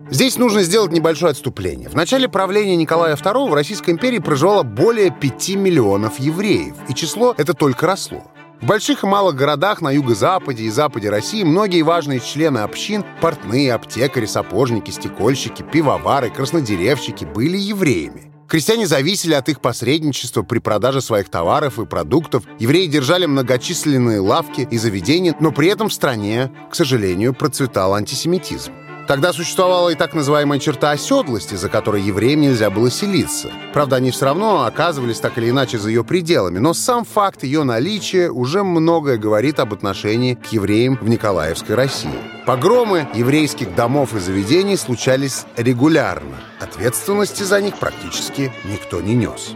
Здесь 0.10 0.38
нужно 0.38 0.63
сделать 0.63 0.91
небольшое 0.91 1.32
отступление. 1.32 1.89
В 1.89 1.96
начале 1.96 2.29
правления 2.29 2.75
Николая 2.75 3.15
II 3.15 3.50
в 3.50 3.53
Российской 3.53 3.91
империи 3.91 4.20
проживало 4.20 4.63
более 4.63 5.12
5 5.12 5.50
миллионов 5.55 6.20
евреев, 6.20 6.75
и 6.88 6.94
число 6.94 7.34
это 7.38 7.53
только 7.53 7.88
росло. 7.88 8.32
В 8.62 8.68
больших 8.68 9.04
и 9.04 9.08
малых 9.08 9.36
городах 9.36 9.82
на 9.82 9.92
юго-западе 9.92 10.64
и 10.64 10.70
западе 10.70 11.10
России 11.10 11.44
многие 11.44 11.82
важные 11.82 12.20
члены 12.20 12.60
общин– 12.60 13.04
портные, 13.22 13.74
аптекари, 13.74 14.26
сапожники, 14.26 14.92
стекольщики, 14.92 15.62
пивовары, 15.62 16.30
краснодеревщики– 16.30 17.26
были 17.36 17.58
евреями. 17.58 18.32
Крестьяне 18.48 18.88
зависели 18.88 19.34
от 19.34 19.50
их 19.50 19.60
посредничества 19.60 20.44
при 20.44 20.60
продаже 20.60 21.02
своих 21.02 21.30
товаров 21.30 21.80
и 21.80 21.86
продуктов. 21.86 22.44
Евреи 22.60 22.86
держали 22.86 23.26
многочисленные 23.26 24.20
лавки 24.20 24.68
и 24.70 24.78
заведения, 24.78 25.36
но 25.40 25.52
при 25.52 25.68
этом 25.68 25.90
в 25.90 25.94
стране, 25.94 26.52
к 26.72 26.76
сожалению, 26.76 27.34
процветал 27.34 27.94
антисемитизм. 27.96 28.72
Тогда 29.08 29.34
существовала 29.34 29.90
и 29.90 29.96
так 29.96 30.14
называемая 30.14 30.60
черта 30.60 30.92
оседлости, 30.92 31.56
за 31.56 31.70
которой 31.70 32.02
евреям 32.02 32.42
нельзя 32.42 32.70
было 32.70 32.90
селиться. 32.90 33.52
Правда, 33.74 33.98
они 33.98 34.12
все 34.12 34.26
равно 34.26 34.66
оказывались 34.66 35.20
так 35.20 35.38
или 35.38 35.50
иначе 35.50 35.78
за 35.78 35.90
ее 35.90 36.04
пределами, 36.04 36.58
но 36.58 36.74
сам 36.74 37.06
факт 37.06 37.44
ее 37.44 37.64
наличия 37.64 38.30
уже 38.30 38.64
многое 38.64 39.18
говорит 39.18 39.60
об 39.60 39.74
отношении 39.74 40.34
к 40.34 40.48
евреям 40.48 40.98
в 41.00 41.08
Николаевской 41.08 41.76
России. 41.76 42.10
Погромы 42.46 43.08
еврейских 43.14 43.76
домов 43.76 44.16
и 44.16 44.20
заведений 44.20 44.78
случались 44.78 45.46
регулярно. 45.56 46.38
Ответственности 46.60 47.44
за 47.44 47.62
них 47.62 47.78
практически 47.78 48.52
никто 48.66 49.02
не 49.02 49.14
нес. 49.16 49.56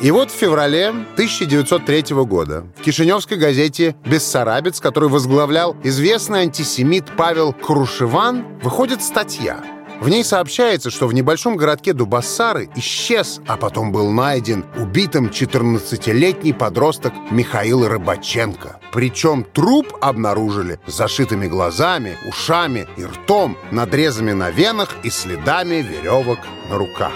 И 0.00 0.10
вот 0.10 0.30
в 0.30 0.34
феврале 0.34 0.88
1903 0.88 2.14
года 2.24 2.66
в 2.76 2.82
кишиневской 2.82 3.38
газете 3.38 3.96
«Бессарабец», 4.04 4.78
который 4.78 5.08
возглавлял 5.08 5.74
известный 5.82 6.40
антисемит 6.40 7.04
Павел 7.16 7.54
Крушеван, 7.54 8.44
выходит 8.62 9.02
статья. 9.02 9.62
В 10.00 10.10
ней 10.10 10.22
сообщается, 10.22 10.90
что 10.90 11.06
в 11.06 11.14
небольшом 11.14 11.56
городке 11.56 11.94
Дубассары 11.94 12.68
исчез, 12.76 13.40
а 13.46 13.56
потом 13.56 13.90
был 13.90 14.10
найден 14.10 14.66
убитым 14.76 15.28
14-летний 15.28 16.52
подросток 16.52 17.14
Михаил 17.30 17.88
Рыбаченко. 17.88 18.78
Причем 18.92 19.44
труп 19.44 19.96
обнаружили 20.02 20.78
с 20.86 20.92
зашитыми 20.92 21.46
глазами, 21.46 22.18
ушами 22.28 22.86
и 22.98 23.04
ртом, 23.06 23.56
надрезами 23.70 24.32
на 24.32 24.50
венах 24.50 24.90
и 25.02 25.08
следами 25.08 25.76
веревок 25.76 26.40
на 26.68 26.76
руках. 26.76 27.14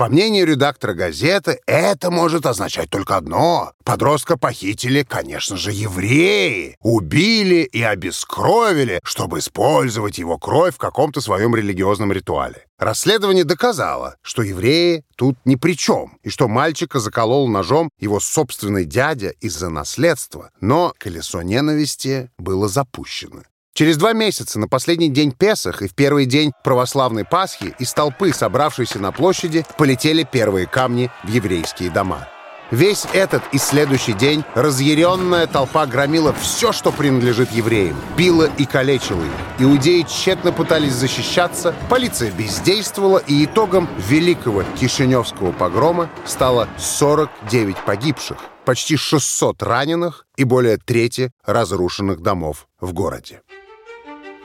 По 0.00 0.08
мнению 0.08 0.46
редактора 0.46 0.94
газеты, 0.94 1.60
это 1.66 2.10
может 2.10 2.46
означать 2.46 2.88
только 2.88 3.18
одно. 3.18 3.74
Подростка 3.84 4.38
похитили, 4.38 5.02
конечно 5.02 5.58
же, 5.58 5.72
евреи. 5.72 6.78
Убили 6.80 7.68
и 7.70 7.82
обескровили, 7.82 9.00
чтобы 9.04 9.40
использовать 9.40 10.16
его 10.16 10.38
кровь 10.38 10.76
в 10.76 10.78
каком-то 10.78 11.20
своем 11.20 11.54
религиозном 11.54 12.12
ритуале. 12.12 12.64
Расследование 12.78 13.44
доказало, 13.44 14.16
что 14.22 14.40
евреи 14.40 15.04
тут 15.16 15.36
ни 15.44 15.56
при 15.56 15.76
чем, 15.76 16.16
и 16.22 16.30
что 16.30 16.48
мальчика 16.48 16.98
заколол 16.98 17.46
ножом 17.46 17.90
его 17.98 18.20
собственный 18.20 18.86
дядя 18.86 19.34
из-за 19.42 19.68
наследства. 19.68 20.48
Но 20.62 20.94
колесо 20.96 21.42
ненависти 21.42 22.30
было 22.38 22.68
запущено. 22.68 23.42
Через 23.74 23.96
два 23.96 24.12
месяца, 24.12 24.58
на 24.58 24.68
последний 24.68 25.08
день 25.08 25.32
Песах 25.32 25.82
и 25.82 25.88
в 25.88 25.94
первый 25.94 26.26
день 26.26 26.52
православной 26.64 27.24
Пасхи, 27.24 27.74
из 27.78 27.92
толпы, 27.92 28.32
собравшейся 28.32 28.98
на 28.98 29.12
площади, 29.12 29.64
полетели 29.78 30.26
первые 30.30 30.66
камни 30.66 31.10
в 31.24 31.28
еврейские 31.28 31.90
дома. 31.90 32.28
Весь 32.70 33.04
этот 33.12 33.42
и 33.52 33.58
следующий 33.58 34.12
день 34.12 34.44
разъяренная 34.54 35.48
толпа 35.48 35.86
громила 35.86 36.32
все, 36.34 36.70
что 36.70 36.92
принадлежит 36.92 37.50
евреям, 37.50 37.96
била 38.16 38.48
и 38.58 38.64
калечила 38.64 39.24
их. 39.24 39.32
Иудеи 39.58 40.02
тщетно 40.02 40.52
пытались 40.52 40.92
защищаться, 40.92 41.74
полиция 41.88 42.30
бездействовала, 42.30 43.18
и 43.18 43.44
итогом 43.44 43.88
великого 43.98 44.62
Кишиневского 44.78 45.50
погрома 45.50 46.08
стало 46.26 46.68
49 46.78 47.76
погибших, 47.84 48.38
почти 48.64 48.96
600 48.96 49.62
раненых 49.64 50.26
и 50.36 50.44
более 50.44 50.76
трети 50.76 51.32
разрушенных 51.44 52.20
домов 52.20 52.68
в 52.80 52.92
городе. 52.92 53.40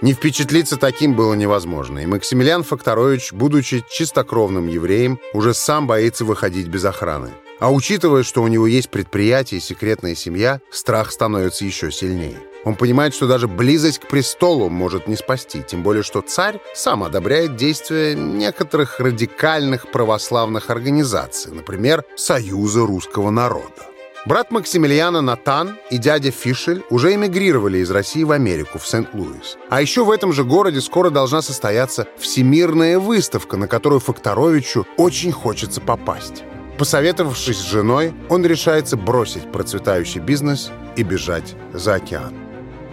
Не 0.02 0.14
впечатлиться 0.14 0.78
таким 0.78 1.16
было 1.16 1.34
невозможно, 1.34 2.00
и 2.00 2.06
Максимилиан 2.06 2.64
Факторович, 2.64 3.32
будучи 3.32 3.84
чистокровным 3.90 4.68
евреем, 4.68 5.20
уже 5.34 5.54
сам 5.54 5.88
боится 5.88 6.26
выходить 6.26 6.68
без 6.68 6.84
охраны. 6.84 7.32
А 7.60 7.72
учитывая, 7.72 8.24
что 8.24 8.44
у 8.44 8.48
него 8.48 8.68
есть 8.68 8.90
предприятие 8.90 9.60
и 9.60 9.64
секретная 9.64 10.14
семья, 10.14 10.60
страх 10.70 11.12
становится 11.12 11.64
еще 11.64 11.90
сильнее. 11.92 12.38
Он 12.66 12.76
понимает, 12.76 13.14
что 13.14 13.28
даже 13.28 13.48
близость 13.48 14.00
к 14.00 14.08
престолу 14.08 14.70
может 14.70 15.08
не 15.08 15.16
спасти, 15.16 15.64
тем 15.64 15.82
более 15.82 16.04
что 16.04 16.22
царь 16.22 16.60
сам 16.74 17.04
одобряет 17.04 17.56
действия 17.56 18.16
некоторых 18.16 19.00
радикальных 19.00 19.90
православных 19.92 20.70
организаций, 20.70 21.54
например, 21.54 22.04
Союза 22.18 22.82
русского 22.86 23.30
народа. 23.30 23.95
Брат 24.26 24.50
Максимилиана 24.50 25.22
Натан 25.22 25.78
и 25.92 26.00
дядя 26.00 26.32
Фишель 26.32 26.84
уже 26.90 27.14
эмигрировали 27.14 27.78
из 27.78 27.92
России 27.92 28.24
в 28.24 28.32
Америку, 28.32 28.80
в 28.80 28.88
Сент-Луис. 28.88 29.56
А 29.70 29.84
еще 29.84 30.04
в 30.04 30.10
этом 30.10 30.34
же 30.34 30.44
городе 30.44 30.82
скоро 30.82 31.12
должна 31.12 31.44
состояться 31.44 32.08
всемирная 32.18 32.98
выставка, 32.98 33.56
на 33.56 33.68
которую 33.68 34.00
Факторовичу 34.00 34.88
очень 34.98 35.32
хочется 35.32 35.80
попасть. 35.80 36.44
Посоветовавшись 36.80 37.58
с 37.58 37.70
женой, 37.70 38.16
он 38.28 38.44
решается 38.44 38.98
бросить 38.98 39.52
процветающий 39.52 40.22
бизнес 40.22 40.72
и 40.96 41.04
бежать 41.04 41.56
за 41.72 41.94
океан. 41.94 42.34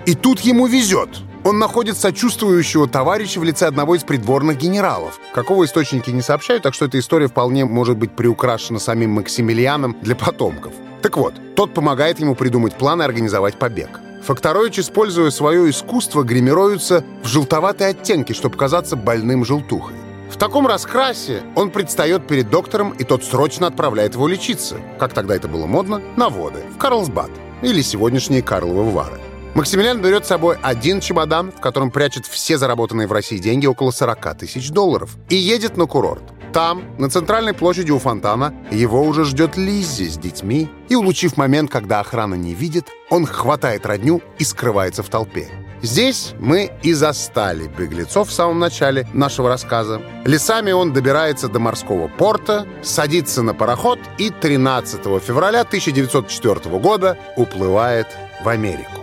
И 0.04 0.14
тут 0.14 0.40
ему 0.40 0.66
везет. 0.66 1.08
Он 1.44 1.58
находит 1.58 1.96
сочувствующего 1.96 2.86
товарища 2.86 3.40
в 3.40 3.44
лице 3.44 3.66
одного 3.66 3.94
из 3.94 4.04
придворных 4.04 4.58
генералов. 4.58 5.18
Какого 5.32 5.64
источники 5.64 6.10
не 6.10 6.20
сообщают, 6.20 6.62
так 6.62 6.74
что 6.74 6.84
эта 6.84 6.98
история 6.98 7.28
вполне 7.28 7.64
может 7.64 7.96
быть 7.96 8.12
приукрашена 8.12 8.78
самим 8.78 9.12
Максимилианом 9.12 9.96
для 10.02 10.14
потомков. 10.14 10.74
Так 11.02 11.16
вот, 11.16 11.34
тот 11.56 11.74
помогает 11.74 12.20
ему 12.20 12.36
придумать 12.36 12.74
план 12.74 13.02
и 13.02 13.04
организовать 13.04 13.58
побег. 13.58 14.00
Факторович, 14.22 14.78
используя 14.78 15.30
свое 15.30 15.68
искусство, 15.68 16.22
гримируется 16.22 17.04
в 17.24 17.26
желтоватые 17.26 17.90
оттенки, 17.90 18.32
чтобы 18.32 18.56
казаться 18.56 18.94
больным 18.94 19.44
желтухой. 19.44 19.96
В 20.30 20.36
таком 20.36 20.66
раскрасе 20.66 21.42
он 21.56 21.70
предстает 21.70 22.26
перед 22.26 22.48
доктором, 22.48 22.92
и 22.92 23.04
тот 23.04 23.24
срочно 23.24 23.66
отправляет 23.66 24.14
его 24.14 24.28
лечиться, 24.28 24.76
как 24.98 25.12
тогда 25.12 25.34
это 25.34 25.48
было 25.48 25.66
модно, 25.66 26.00
на 26.16 26.30
воды, 26.30 26.60
в 26.74 26.78
Карлсбад 26.78 27.30
или 27.62 27.82
сегодняшние 27.82 28.42
Карловы 28.42 28.90
Вары. 28.90 29.20
Максимилиан 29.54 30.00
берет 30.00 30.24
с 30.24 30.28
собой 30.28 30.56
один 30.62 31.00
чемодан, 31.00 31.52
в 31.52 31.60
котором 31.60 31.90
прячет 31.90 32.26
все 32.26 32.56
заработанные 32.56 33.06
в 33.06 33.12
России 33.12 33.36
деньги, 33.36 33.66
около 33.66 33.90
40 33.90 34.38
тысяч 34.38 34.70
долларов, 34.70 35.16
и 35.28 35.36
едет 35.36 35.76
на 35.76 35.84
курорт. 35.86 36.22
Там, 36.54 36.84
на 36.98 37.10
центральной 37.10 37.52
площади 37.52 37.90
у 37.90 37.98
фонтана, 37.98 38.54
его 38.70 39.02
уже 39.02 39.24
ждет 39.24 39.58
Лиззи 39.58 40.08
с 40.08 40.16
детьми, 40.16 40.70
и, 40.88 40.96
улучив 40.96 41.36
момент, 41.36 41.70
когда 41.70 42.00
охрана 42.00 42.34
не 42.34 42.54
видит, 42.54 42.88
он 43.10 43.26
хватает 43.26 43.84
родню 43.84 44.22
и 44.38 44.44
скрывается 44.44 45.02
в 45.02 45.10
толпе. 45.10 45.48
Здесь 45.82 46.32
мы 46.38 46.70
и 46.82 46.94
застали 46.94 47.66
беглецов 47.66 48.28
в 48.28 48.32
самом 48.32 48.58
начале 48.58 49.06
нашего 49.12 49.48
рассказа. 49.48 50.00
Лесами 50.24 50.72
он 50.72 50.92
добирается 50.92 51.48
до 51.48 51.58
морского 51.58 52.08
порта, 52.08 52.66
садится 52.82 53.42
на 53.42 53.52
пароход 53.52 53.98
и 54.16 54.30
13 54.30 55.02
февраля 55.22 55.60
1904 55.62 56.78
года 56.78 57.18
уплывает 57.36 58.06
в 58.44 58.48
Америку. 58.48 59.01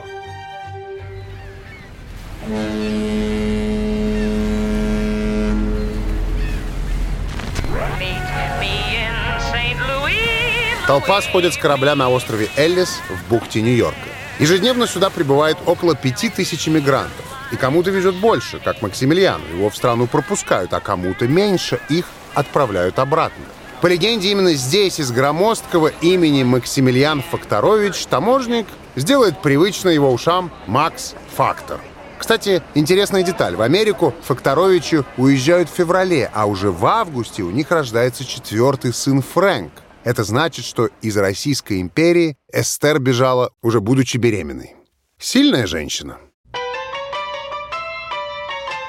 Толпа 10.87 11.21
сходит 11.21 11.53
с 11.53 11.57
корабля 11.57 11.93
на 11.93 12.09
острове 12.09 12.49
Эллис 12.55 12.99
в 13.09 13.29
бухте 13.29 13.61
Нью-Йорка. 13.61 14.09
Ежедневно 14.39 14.87
сюда 14.87 15.11
прибывает 15.11 15.57
около 15.67 15.95
пяти 15.95 16.29
тысяч 16.29 16.67
иммигрантов. 16.67 17.25
И 17.51 17.57
кому-то 17.57 17.91
везет 17.91 18.15
больше, 18.15 18.59
как 18.59 18.81
Максимилиану. 18.81 19.43
Его 19.53 19.69
в 19.69 19.77
страну 19.77 20.07
пропускают, 20.07 20.73
а 20.73 20.79
кому-то 20.79 21.27
меньше 21.27 21.79
их 21.89 22.05
отправляют 22.33 22.97
обратно. 22.97 23.45
По 23.81 23.87
легенде, 23.87 24.31
именно 24.31 24.53
здесь, 24.53 24.99
из 24.99 25.11
громоздкого 25.11 25.89
имени 26.01 26.41
Максимилиан 26.41 27.21
Факторович, 27.21 28.07
таможник 28.07 28.65
сделает 28.95 29.41
привычно 29.43 29.89
его 29.89 30.11
ушам 30.11 30.51
Макс 30.65 31.13
Фактор. 31.37 31.79
Кстати, 32.19 32.61
интересная 32.75 33.23
деталь. 33.23 33.55
В 33.55 33.61
Америку 33.61 34.13
Факторовичи 34.23 35.03
уезжают 35.17 35.69
в 35.69 35.73
феврале, 35.73 36.29
а 36.33 36.45
уже 36.45 36.69
в 36.69 36.85
августе 36.85 37.43
у 37.43 37.49
них 37.49 37.71
рождается 37.71 38.25
четвертый 38.25 38.93
сын 38.93 39.21
Фрэнк. 39.21 39.71
Это 40.03 40.23
значит, 40.23 40.65
что 40.65 40.89
из 41.01 41.17
Российской 41.17 41.81
империи 41.81 42.37
Эстер 42.51 42.99
бежала, 42.99 43.51
уже 43.61 43.79
будучи 43.79 44.17
беременной. 44.17 44.75
Сильная 45.17 45.65
женщина. 45.65 46.17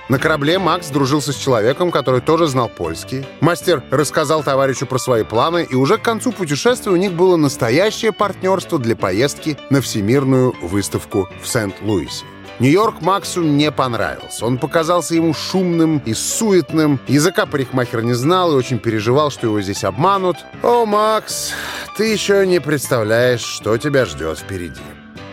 На 0.08 0.18
корабле 0.18 0.58
Макс 0.58 0.88
дружился 0.88 1.32
с 1.32 1.36
человеком, 1.36 1.92
который 1.92 2.20
тоже 2.20 2.48
знал 2.48 2.68
польский. 2.68 3.24
Мастер 3.40 3.84
рассказал 3.92 4.42
товарищу 4.42 4.84
про 4.86 4.98
свои 4.98 5.22
планы, 5.22 5.64
и 5.70 5.76
уже 5.76 5.98
к 5.98 6.02
концу 6.02 6.32
путешествия 6.32 6.90
у 6.90 6.96
них 6.96 7.12
было 7.12 7.36
настоящее 7.36 8.10
партнерство 8.10 8.80
для 8.80 8.96
поездки 8.96 9.56
на 9.70 9.80
Всемирную 9.80 10.52
выставку 10.62 11.28
в 11.40 11.46
Сент-Луисе. 11.46 12.24
Нью-Йорк 12.60 13.00
Максу 13.00 13.42
не 13.42 13.72
понравился. 13.72 14.44
Он 14.44 14.58
показался 14.58 15.14
ему 15.14 15.32
шумным 15.32 16.02
и 16.04 16.12
суетным. 16.12 17.00
Языка 17.08 17.46
парикмахер 17.46 18.02
не 18.02 18.12
знал 18.12 18.52
и 18.52 18.54
очень 18.54 18.78
переживал, 18.78 19.30
что 19.30 19.46
его 19.46 19.62
здесь 19.62 19.82
обманут. 19.82 20.36
«О, 20.62 20.84
Макс, 20.84 21.52
ты 21.96 22.12
еще 22.12 22.46
не 22.46 22.60
представляешь, 22.60 23.40
что 23.40 23.78
тебя 23.78 24.04
ждет 24.04 24.38
впереди». 24.38 24.82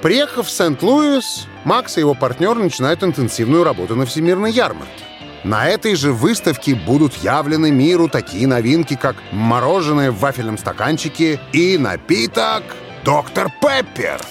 Приехав 0.02 0.48
в 0.48 0.50
Сент-Луис, 0.50 1.48
Макс 1.66 1.98
и 1.98 2.00
его 2.00 2.14
партнер 2.14 2.56
начинают 2.56 3.04
интенсивную 3.04 3.66
работу 3.66 3.98
на 3.98 4.06
Всемирной 4.06 4.52
ярмарке. 4.52 5.04
На 5.44 5.68
этой 5.68 5.96
же 5.96 6.14
выставке 6.14 6.76
будут 6.76 7.16
явлены 7.18 7.72
миру 7.72 8.08
такие 8.08 8.48
новинки, 8.48 8.96
как 8.96 9.18
мороженое 9.34 10.12
в 10.12 10.20
вафельном 10.20 10.58
стаканчике 10.58 11.42
и 11.52 11.78
напиток 11.78 12.64
«Доктор 13.04 13.52
Пеппер». 13.62 14.22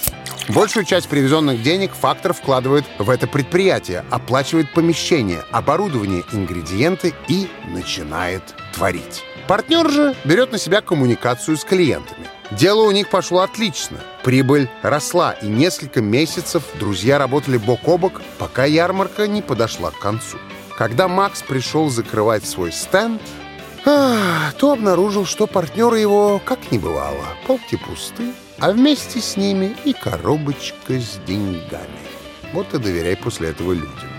Большую 0.48 0.84
часть 0.84 1.08
привезенных 1.08 1.62
денег 1.62 1.92
«Фактор» 1.92 2.32
вкладывает 2.32 2.84
в 2.98 3.10
это 3.10 3.26
предприятие, 3.26 4.04
оплачивает 4.10 4.72
помещение, 4.72 5.42
оборудование, 5.50 6.22
ингредиенты 6.32 7.14
и 7.26 7.48
начинает 7.68 8.42
творить. 8.72 9.24
Партнер 9.48 9.90
же 9.90 10.14
берет 10.24 10.52
на 10.52 10.58
себя 10.58 10.82
коммуникацию 10.82 11.56
с 11.56 11.64
клиентами. 11.64 12.28
Дело 12.52 12.82
у 12.82 12.92
них 12.92 13.10
пошло 13.10 13.40
отлично. 13.40 13.98
Прибыль 14.22 14.68
росла, 14.82 15.32
и 15.32 15.46
несколько 15.46 16.00
месяцев 16.00 16.62
друзья 16.78 17.18
работали 17.18 17.56
бок 17.56 17.80
о 17.86 17.98
бок, 17.98 18.22
пока 18.38 18.64
ярмарка 18.64 19.26
не 19.26 19.42
подошла 19.42 19.90
к 19.90 19.98
концу. 19.98 20.38
Когда 20.78 21.08
Макс 21.08 21.42
пришел 21.42 21.90
закрывать 21.90 22.46
свой 22.46 22.70
стенд, 22.70 23.20
то 23.84 24.72
обнаружил, 24.72 25.26
что 25.26 25.46
партнеры 25.46 25.98
его 25.98 26.40
как 26.44 26.70
не 26.70 26.78
бывало. 26.78 27.24
Полки 27.46 27.76
пусты, 27.76 28.32
а 28.58 28.72
вместе 28.72 29.20
с 29.20 29.36
ними 29.36 29.76
и 29.84 29.92
коробочка 29.92 30.94
с 30.94 31.18
деньгами. 31.26 32.06
Вот 32.52 32.72
и 32.74 32.78
доверяй 32.78 33.16
после 33.16 33.50
этого 33.50 33.72
людям. 33.72 34.10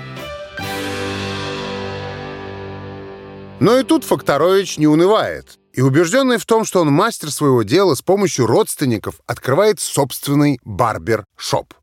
Но 3.59 3.77
и 3.79 3.83
тут 3.83 4.03
Факторович 4.03 4.77
не 4.77 4.87
унывает. 4.87 5.57
И 5.73 5.81
убежденный 5.81 6.37
в 6.37 6.45
том, 6.45 6.63
что 6.65 6.81
он 6.81 6.91
мастер 6.91 7.31
своего 7.31 7.63
дела, 7.63 7.95
с 7.95 8.01
помощью 8.01 8.45
родственников 8.45 9.19
открывает 9.25 9.79
собственный 9.79 10.59
барбер-шоп. 10.63 11.73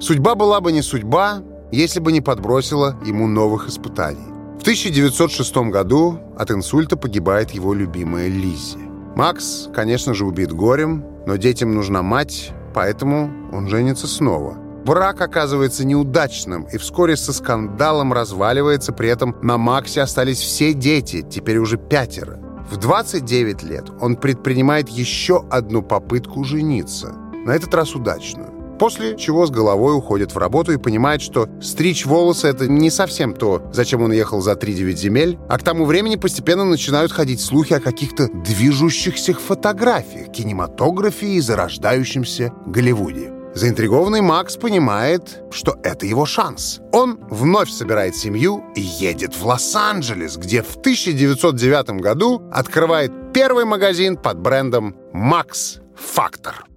Судьба 0.00 0.34
была 0.34 0.60
бы 0.60 0.72
не 0.72 0.82
судьба, 0.82 1.42
если 1.70 2.00
бы 2.00 2.10
не 2.10 2.20
подбросила 2.20 2.98
ему 3.04 3.28
новых 3.28 3.68
испытаний. 3.68 4.26
В 4.58 4.62
1906 4.62 5.56
году 5.70 6.18
от 6.36 6.50
инсульта 6.50 6.96
погибает 6.96 7.50
его 7.52 7.74
любимая 7.74 8.28
Лиззи. 8.28 8.89
Макс, 9.16 9.68
конечно 9.74 10.14
же, 10.14 10.24
убит 10.24 10.52
горем, 10.52 11.04
но 11.26 11.36
детям 11.36 11.74
нужна 11.74 12.02
мать, 12.02 12.52
поэтому 12.74 13.30
он 13.52 13.68
женится 13.68 14.06
снова– 14.06 14.56
Брак 14.84 15.20
оказывается 15.20 15.86
неудачным 15.86 16.64
и 16.64 16.78
вскоре 16.78 17.16
со 17.16 17.32
скандалом 17.32 18.12
разваливается, 18.12 18.92
при 18.92 19.10
этом 19.10 19.36
на 19.42 19.58
Максе 19.58 20.00
остались 20.00 20.40
все 20.40 20.72
дети, 20.72 21.22
теперь 21.22 21.58
уже 21.58 21.76
пятеро. 21.76 22.40
В 22.70 22.78
29 22.78 23.62
лет 23.62 23.84
он 24.00 24.16
предпринимает 24.16 24.88
еще 24.88 25.44
одну 25.50 25.82
попытку 25.82 26.44
жениться, 26.44 27.12
на 27.44 27.50
этот 27.50 27.74
раз 27.74 27.94
удачную. 27.94 28.49
После 28.80 29.14
чего 29.14 29.44
с 29.44 29.50
головой 29.50 29.94
уходит 29.94 30.34
в 30.34 30.38
работу 30.38 30.72
и 30.72 30.78
понимает, 30.78 31.20
что 31.20 31.50
стричь 31.60 32.06
волосы— 32.06 32.48
это 32.48 32.66
не 32.66 32.88
совсем 32.88 33.34
то, 33.34 33.62
зачем 33.74 34.02
он 34.02 34.10
ехал 34.10 34.40
за 34.40 34.52
3-9 34.52 34.96
земель, 34.96 35.38
а 35.50 35.58
к 35.58 35.62
тому 35.62 35.84
времени 35.84 36.16
постепенно 36.16 36.64
начинают 36.64 37.12
ходить 37.12 37.42
слухи 37.42 37.74
о 37.74 37.80
каких-то 37.80 38.28
движущихся 38.28 39.34
фотографиях, 39.34 40.32
кинематографе 40.32 41.26
и 41.26 41.40
зарождающемся 41.40 42.54
Голливуде. 42.64 43.30
Заинтригованный 43.54 44.22
Макс 44.22 44.56
понимает, 44.56 45.42
что 45.50 45.76
это 45.82 46.06
его 46.06 46.24
шанс. 46.24 46.80
Он 46.90 47.18
вновь 47.28 47.68
собирает 47.68 48.16
семью 48.16 48.64
и 48.74 48.80
едет 48.80 49.34
в 49.34 49.44
Лос-Анджелес, 49.44 50.38
где 50.38 50.62
в 50.62 50.76
1909 50.76 52.00
году 52.00 52.48
открывает 52.50 53.12
первый 53.34 53.66
магазин 53.66 54.16
под 54.16 54.38
брендом 54.38 54.96
«Макс 55.12 55.80
Фактор». 55.96 56.69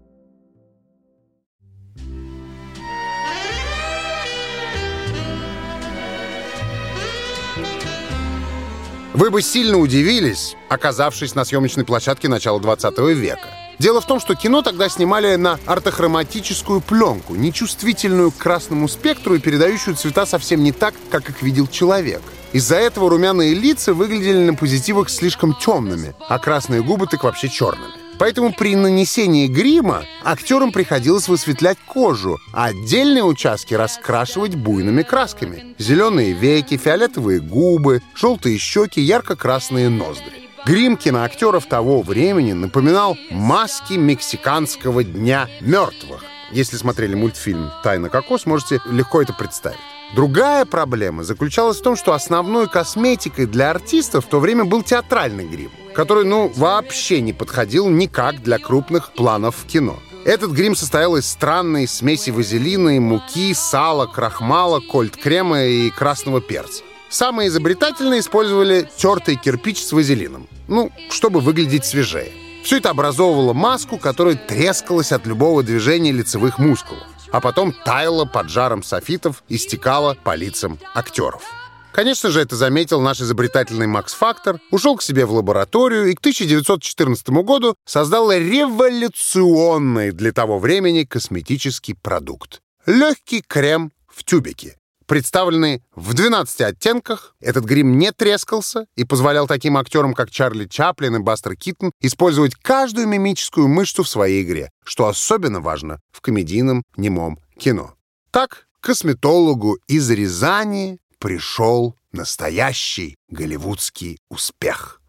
Вы 9.13 9.29
бы 9.29 9.43
сильно 9.43 9.77
удивились, 9.77 10.55
оказавшись 10.69 11.35
на 11.35 11.45
съемочной 11.45 11.85
площадке 11.85 12.27
начала 12.29 12.59
20 12.59 12.97
века. 13.15 13.47
Дело 13.77 14.01
в 14.01 14.07
том, 14.07 14.19
что 14.19 14.33
кино 14.33 14.63
тогда 14.63 14.89
снимали 14.89 15.35
на 15.35 15.59
ортохроматическую 15.67 16.81
пленку, 16.81 17.35
нечувствительную 17.35 18.31
к 18.31 18.37
красному 18.37 18.87
спектру 18.87 19.35
и 19.35 19.39
передающую 19.39 19.95
цвета 19.95 20.25
совсем 20.25 20.63
не 20.63 20.71
так, 20.71 20.95
как 21.11 21.29
их 21.29 21.43
видел 21.43 21.67
человек. 21.67 22.21
Из-за 22.53 22.77
этого 22.77 23.07
румяные 23.07 23.53
лица 23.53 23.93
выглядели 23.93 24.39
на 24.39 24.55
позитивах 24.55 25.11
слишком 25.11 25.53
темными, 25.53 26.15
а 26.27 26.39
красные 26.39 26.81
губы 26.81 27.05
так 27.05 27.23
вообще 27.23 27.49
черными. 27.49 28.02
Поэтому 28.23 28.53
при 28.53 28.73
нанесении 28.73 29.47
грима 29.47 30.05
актерам 30.23 30.71
приходилось 30.71 31.27
высветлять 31.27 31.77
кожу, 31.85 32.39
а 32.53 32.67
отдельные 32.67 33.25
участки 33.25 33.73
раскрашивать 33.73 34.55
буйными 34.55 35.01
красками. 35.01 35.75
Зеленые 35.77 36.31
веки, 36.31 36.77
фиолетовые 36.77 37.41
губы, 37.41 38.01
желтые 38.15 38.57
щеки, 38.59 39.01
ярко-красные 39.01 39.89
ноздри. 39.89 40.49
Грим 40.65 40.95
киноактеров 40.95 41.65
того 41.65 42.01
времени 42.01 42.53
напоминал 42.53 43.17
маски 43.29 43.95
мексиканского 43.95 45.03
дня 45.03 45.49
мертвых. 45.59 46.23
Если 46.53 46.77
смотрели 46.77 47.15
мультфильм 47.15 47.71
«Тайна 47.83 48.07
кокос», 48.07 48.45
можете 48.45 48.79
легко 48.89 49.21
это 49.21 49.33
представить. 49.33 49.79
Другая 50.15 50.65
проблема 50.65 51.23
заключалась 51.23 51.79
в 51.79 51.81
том, 51.81 51.95
что 51.95 52.13
основной 52.13 52.67
косметикой 52.67 53.47
для 53.47 53.71
артистов 53.71 54.25
в 54.25 54.27
то 54.29 54.39
время 54.39 54.63
был 54.63 54.83
театральный 54.83 55.47
грим, 55.47 55.71
который, 55.95 56.23
ну, 56.23 56.51
вообще 56.55 57.19
не 57.19 57.33
подходил 57.33 57.89
никак 57.89 58.43
для 58.43 58.59
крупных 58.59 59.13
планов 59.13 59.55
в 59.55 59.65
кино. 59.65 59.97
Этот 60.23 60.51
грим 60.51 60.75
состоял 60.75 61.17
из 61.17 61.25
странной 61.25 61.87
смеси 61.87 62.29
вазелина 62.29 62.95
и 62.95 62.99
муки, 62.99 63.53
сала, 63.55 64.05
крахмала, 64.05 64.79
кольт-крема 64.79 65.63
и 65.63 65.89
красного 65.89 66.41
перца. 66.41 66.83
Самые 67.09 67.49
изобретательные 67.49 68.19
использовали 68.19 68.89
тертый 68.95 69.35
кирпич 69.35 69.83
с 69.83 69.91
вазелином, 69.91 70.47
ну, 70.67 70.91
чтобы 71.09 71.39
выглядеть 71.41 71.85
свежее. 71.85 72.31
Все 72.63 72.77
это 72.77 72.91
образовывало 72.91 73.53
маску, 73.53 73.97
которая 73.97 74.35
трескалась 74.35 75.11
от 75.11 75.25
любого 75.25 75.63
движения 75.63 76.11
лицевых 76.11 76.59
мускулов, 76.59 77.03
а 77.33 77.41
потом 77.41 77.73
таяла 77.73 78.25
под 78.25 78.49
жаром 78.49 78.83
софитов 78.83 79.43
и 79.49 79.57
стекала 79.57 80.15
по 80.23 80.35
лицам 80.35 80.79
актеров. 80.93 81.43
Конечно 81.91 82.29
же, 82.29 82.41
это 82.41 82.55
заметил 82.55 83.01
наш 83.01 83.21
изобретательный 83.21 83.87
Макс 83.87 84.13
Фактор, 84.13 84.59
ушел 84.71 84.97
к 84.97 85.01
себе 85.01 85.25
в 85.25 85.33
лабораторию 85.33 86.05
и 86.05 86.15
к 86.15 86.19
1914 86.19 87.29
году 87.29 87.75
создал 87.85 88.31
революционный 88.31 90.11
для 90.11 90.31
того 90.31 90.59
времени 90.59 91.03
косметический 91.03 91.95
продукт. 91.95 92.61
Легкий 92.85 93.41
крем 93.41 93.91
в 94.07 94.23
тюбике, 94.23 94.77
Представленный 95.05 95.83
в 95.95 96.13
12 96.13 96.61
оттенках, 96.61 97.35
этот 97.39 97.65
грим 97.65 97.97
не 97.97 98.11
трескался 98.11 98.85
и 98.95 99.03
позволял 99.03 99.47
таким 99.47 99.77
актерам, 99.77 100.13
как 100.13 100.31
Чарли 100.31 100.65
Чаплин 100.65 101.17
и 101.17 101.19
Бастер 101.19 101.55
Киттон, 101.55 101.91
использовать 101.99 102.55
каждую 102.55 103.07
мимическую 103.07 103.67
мышцу 103.67 104.03
в 104.03 104.09
своей 104.09 104.43
игре, 104.43 104.71
что 104.83 105.07
особенно 105.07 105.59
важно 105.59 105.99
в 106.11 106.21
комедийном 106.21 106.83
немом 106.95 107.39
кино. 107.57 107.95
Так 108.31 108.67
к 108.79 108.85
косметологу 108.85 109.77
из 109.87 110.09
Рязани 110.09 110.99
пришел 111.19 111.95
настоящий 112.11 113.15
голливудский 113.29 114.19
успех. 114.29 115.01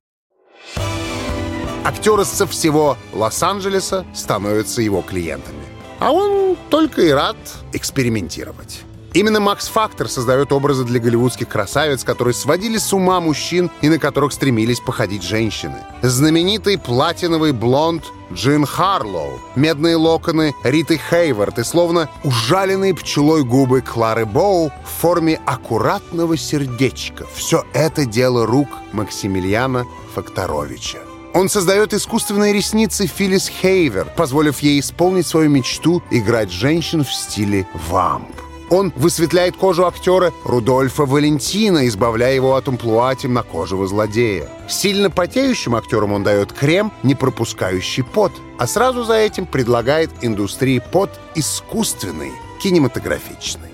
Актеры 1.84 2.24
со 2.24 2.46
всего 2.46 2.96
Лос-Анджелеса 3.12 4.06
становятся 4.14 4.80
его 4.80 5.02
клиентами. 5.02 5.64
А 6.00 6.12
он 6.12 6.56
только 6.70 7.02
и 7.02 7.10
рад 7.10 7.36
экспериментировать. 7.72 8.84
Именно 9.14 9.38
Макс 9.38 9.68
Фактор 9.68 10.08
создает 10.08 10.52
образы 10.52 10.82
для 10.82 10.98
голливудских 10.98 11.48
красавиц, 11.48 12.02
которые 12.02 12.34
сводили 12.34 12.78
с 12.78 12.92
ума 12.92 13.20
мужчин 13.20 13.70
и 13.80 13.88
на 13.88 14.00
которых 14.00 14.32
стремились 14.32 14.80
походить 14.80 15.22
женщины. 15.22 15.76
Знаменитый 16.02 16.78
платиновый 16.78 17.52
блонд 17.52 18.02
Джин 18.32 18.66
Харлоу, 18.66 19.38
медные 19.54 19.94
локоны 19.94 20.52
Риты 20.64 20.98
Хейвард 20.98 21.60
и 21.60 21.64
словно 21.64 22.10
ужаленные 22.24 22.92
пчелой 22.92 23.44
губы 23.44 23.82
Клары 23.82 24.26
Боу 24.26 24.72
в 24.84 25.00
форме 25.00 25.40
аккуратного 25.46 26.36
сердечка. 26.36 27.24
Все 27.32 27.64
это 27.72 28.06
дело 28.06 28.46
рук 28.46 28.68
Максимилиана 28.92 29.86
Факторовича. 30.16 30.98
Он 31.34 31.48
создает 31.48 31.94
искусственные 31.94 32.52
ресницы 32.52 33.06
Филлис 33.06 33.48
Хейвер, 33.48 34.12
позволив 34.16 34.58
ей 34.58 34.80
исполнить 34.80 35.28
свою 35.28 35.50
мечту 35.50 36.02
играть 36.10 36.50
женщин 36.50 37.04
в 37.04 37.12
стиле 37.12 37.68
вамп. 37.88 38.43
Он 38.74 38.92
высветляет 38.96 39.56
кожу 39.56 39.86
актера 39.86 40.32
Рудольфа 40.42 41.04
Валентина, 41.04 41.86
избавляя 41.86 42.34
его 42.34 42.56
от 42.56 42.66
амплуа 42.66 43.14
темнокожего 43.14 43.86
злодея. 43.86 44.48
Сильно 44.68 45.10
потеющим 45.10 45.76
актерам 45.76 46.10
он 46.10 46.24
дает 46.24 46.52
крем, 46.52 46.90
не 47.04 47.14
пропускающий 47.14 48.02
пот, 48.02 48.32
а 48.58 48.66
сразу 48.66 49.04
за 49.04 49.14
этим 49.14 49.46
предлагает 49.46 50.10
индустрии 50.22 50.82
пот 50.90 51.10
искусственный, 51.36 52.32
кинематографичный. 52.60 53.70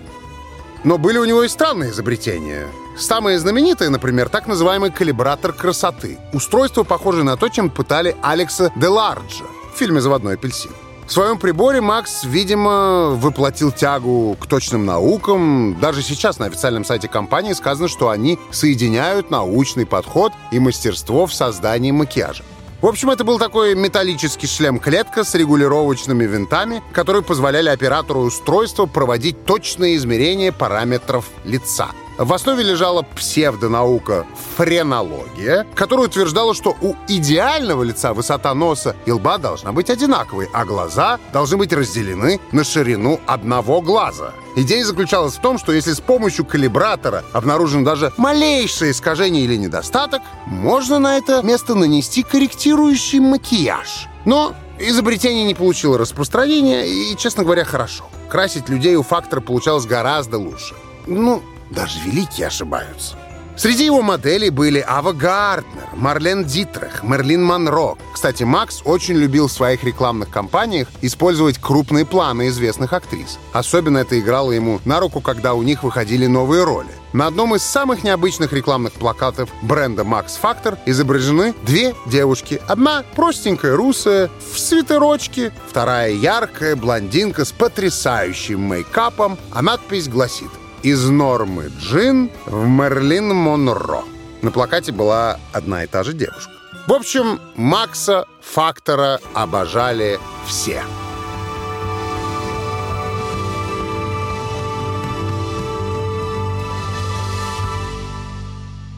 Но 0.85 0.99
были 0.99 1.17
у 1.17 1.25
него 1.25 1.45
и 1.45 1.49
странные 1.49 1.93
изобретения. 1.93 2.67
Самые 2.99 3.39
знаменитые, 3.39 3.89
например, 3.89 4.29
так 4.29 4.47
называемый 4.47 4.91
калибратор 4.91 5.55
красоты. 5.55 6.19
Устройство, 6.35 6.83
похожее 6.83 7.25
на 7.25 7.39
то, 7.39 7.49
чем 7.49 7.71
пытали 7.71 8.17
Алекса 8.21 8.71
Деларджа 8.77 9.45
в 9.75 9.79
фильме 9.79 10.03
«Заводной 10.03 10.35
апельсин». 10.35 10.73
В 11.11 11.13
своем 11.13 11.39
приборе 11.39 11.81
Макс, 11.81 12.23
видимо, 12.23 13.17
воплотил 13.17 13.73
тягу 13.73 14.37
к 14.39 14.47
точным 14.47 14.87
наукам. 14.87 15.77
Даже 15.81 16.03
сейчас 16.03 16.39
на 16.39 16.47
официальном 16.47 16.85
сайте 16.85 17.09
компании 17.09 17.53
сказано, 17.53 17.89
что 17.89 18.11
они 18.11 18.39
соединяют 18.53 19.29
научный 19.29 19.87
подход 19.87 20.33
и 20.53 20.61
мастерство 20.61 21.27
в 21.27 21.35
создании 21.35 21.91
макияжа. 21.91 22.45
В 22.81 22.87
общем, 22.87 23.11
это 23.11 23.25
был 23.25 23.41
такой 23.41 23.75
металлический 23.75 24.47
шлем-клетка 24.47 25.25
с 25.25 25.35
регулировочными 25.35 26.27
винтами, 26.27 26.81
которые 26.93 27.25
позволяли 27.25 27.71
оператору 27.71 28.21
устройства 28.21 28.87
проводить 28.87 29.45
точные 29.45 29.97
измерения 29.97 30.53
параметров 30.53 31.27
лица. 31.45 31.89
В 32.21 32.35
основе 32.35 32.63
лежала 32.63 33.01
псевдонаука 33.01 34.27
френология, 34.59 35.67
которая 35.75 36.07
утверждала, 36.07 36.53
что 36.53 36.77
у 36.83 36.95
идеального 37.09 37.83
лица 37.83 38.13
высота 38.13 38.53
носа 38.53 38.95
и 39.07 39.11
лба 39.11 39.39
должна 39.39 39.73
быть 39.73 39.89
одинаковой, 39.89 40.47
а 40.53 40.67
глаза 40.67 41.19
должны 41.33 41.57
быть 41.57 41.73
разделены 41.73 42.39
на 42.53 42.63
ширину 42.63 43.19
одного 43.27 43.81
глаза. 43.81 44.35
Идея 44.55 44.85
заключалась 44.85 45.37
в 45.37 45.41
том, 45.41 45.57
что 45.59 45.73
если 45.73 45.95
с 45.95 46.01
помощью 46.01 46.45
калибратора 46.45 47.25
обнаружен 47.33 47.85
даже 47.85 48.13
малейшее 48.19 48.91
искажение 48.91 49.45
или 49.45 49.57
недостаток, 49.57 50.21
можно 50.45 50.99
на 50.99 51.17
это 51.17 51.41
место 51.41 51.75
нанести 51.75 52.23
корректирующий 52.23 53.21
макияж. 53.21 54.09
Но 54.27 54.53
изобретение 54.79 55.47
не 55.47 55.55
получило 55.55 55.97
распространения 55.97 56.87
и, 56.87 57.17
честно 57.17 57.45
говоря, 57.45 57.65
хорошо. 57.65 58.05
Красить 58.29 58.69
людей 58.69 58.97
у 58.97 59.03
фактора 59.03 59.41
получалось 59.41 59.87
гораздо 59.87 60.37
лучше. 60.37 60.75
Ну, 61.07 61.43
даже 61.71 61.99
великие 62.01 62.49
ошибаются. 62.49 63.17
Среди 63.61 63.85
его 63.85 64.01
моделей 64.01 64.49
были 64.49 64.83
Ава 64.89 65.13
Гарднер, 65.13 65.89
Марлен 65.95 66.45
Дитрих, 66.47 67.03
Мерлин 67.03 67.45
Монро. 67.45 67.97
Кстати, 68.15 68.43
Макс 68.43 68.81
очень 68.87 69.17
любил 69.17 69.49
в 69.49 69.53
своих 69.53 69.85
рекламных 69.85 70.31
кампаниях 70.31 70.89
использовать 71.03 71.59
крупные 71.59 72.07
планы 72.07 72.49
известных 72.49 72.95
актрис. 72.95 73.39
Особенно 73.53 73.99
это 73.99 74.19
играло 74.19 74.53
ему 74.53 74.81
на 74.87 74.99
руку, 74.99 75.21
когда 75.21 75.53
у 75.53 75.63
них 75.63 75.83
выходили 75.83 76.25
новые 76.27 76.65
роли. 76.65 76.89
На 77.13 77.27
одном 77.27 77.55
из 77.55 77.63
самых 77.63 78.03
необычных 78.03 78.55
рекламных 78.55 78.95
плакатов 78.95 79.51
бренда 79.61 80.05
Max 80.05 80.29
Factor 80.43 80.79
изображены 80.87 81.55
две 81.63 81.95
девушки. 82.07 82.63
Одна 82.67 83.05
простенькая, 83.15 83.77
русая, 83.77 84.31
в 84.55 84.59
свитерочке, 84.59 85.53
вторая 85.69 86.13
яркая, 86.13 86.77
блондинка 86.77 87.45
с 87.45 87.53
потрясающим 87.53 88.63
мейкапом, 88.63 89.37
а 89.51 89.61
надпись 89.61 90.09
гласит 90.09 90.49
из 90.83 91.09
нормы 91.09 91.71
Джин 91.79 92.31
в 92.47 92.67
Мерлин 92.67 93.35
Монро. 93.35 94.03
На 94.43 94.51
плакате 94.51 94.93
была 94.93 95.39
одна 95.53 95.85
и 95.85 95.87
та 95.87 96.03
же 96.03 96.13
девушка. 96.13 96.53
В 96.87 96.93
общем, 96.93 97.41
Макса 97.55 98.27
Фактора 98.41 99.21
обожали 99.35 100.19
все. 100.47 100.83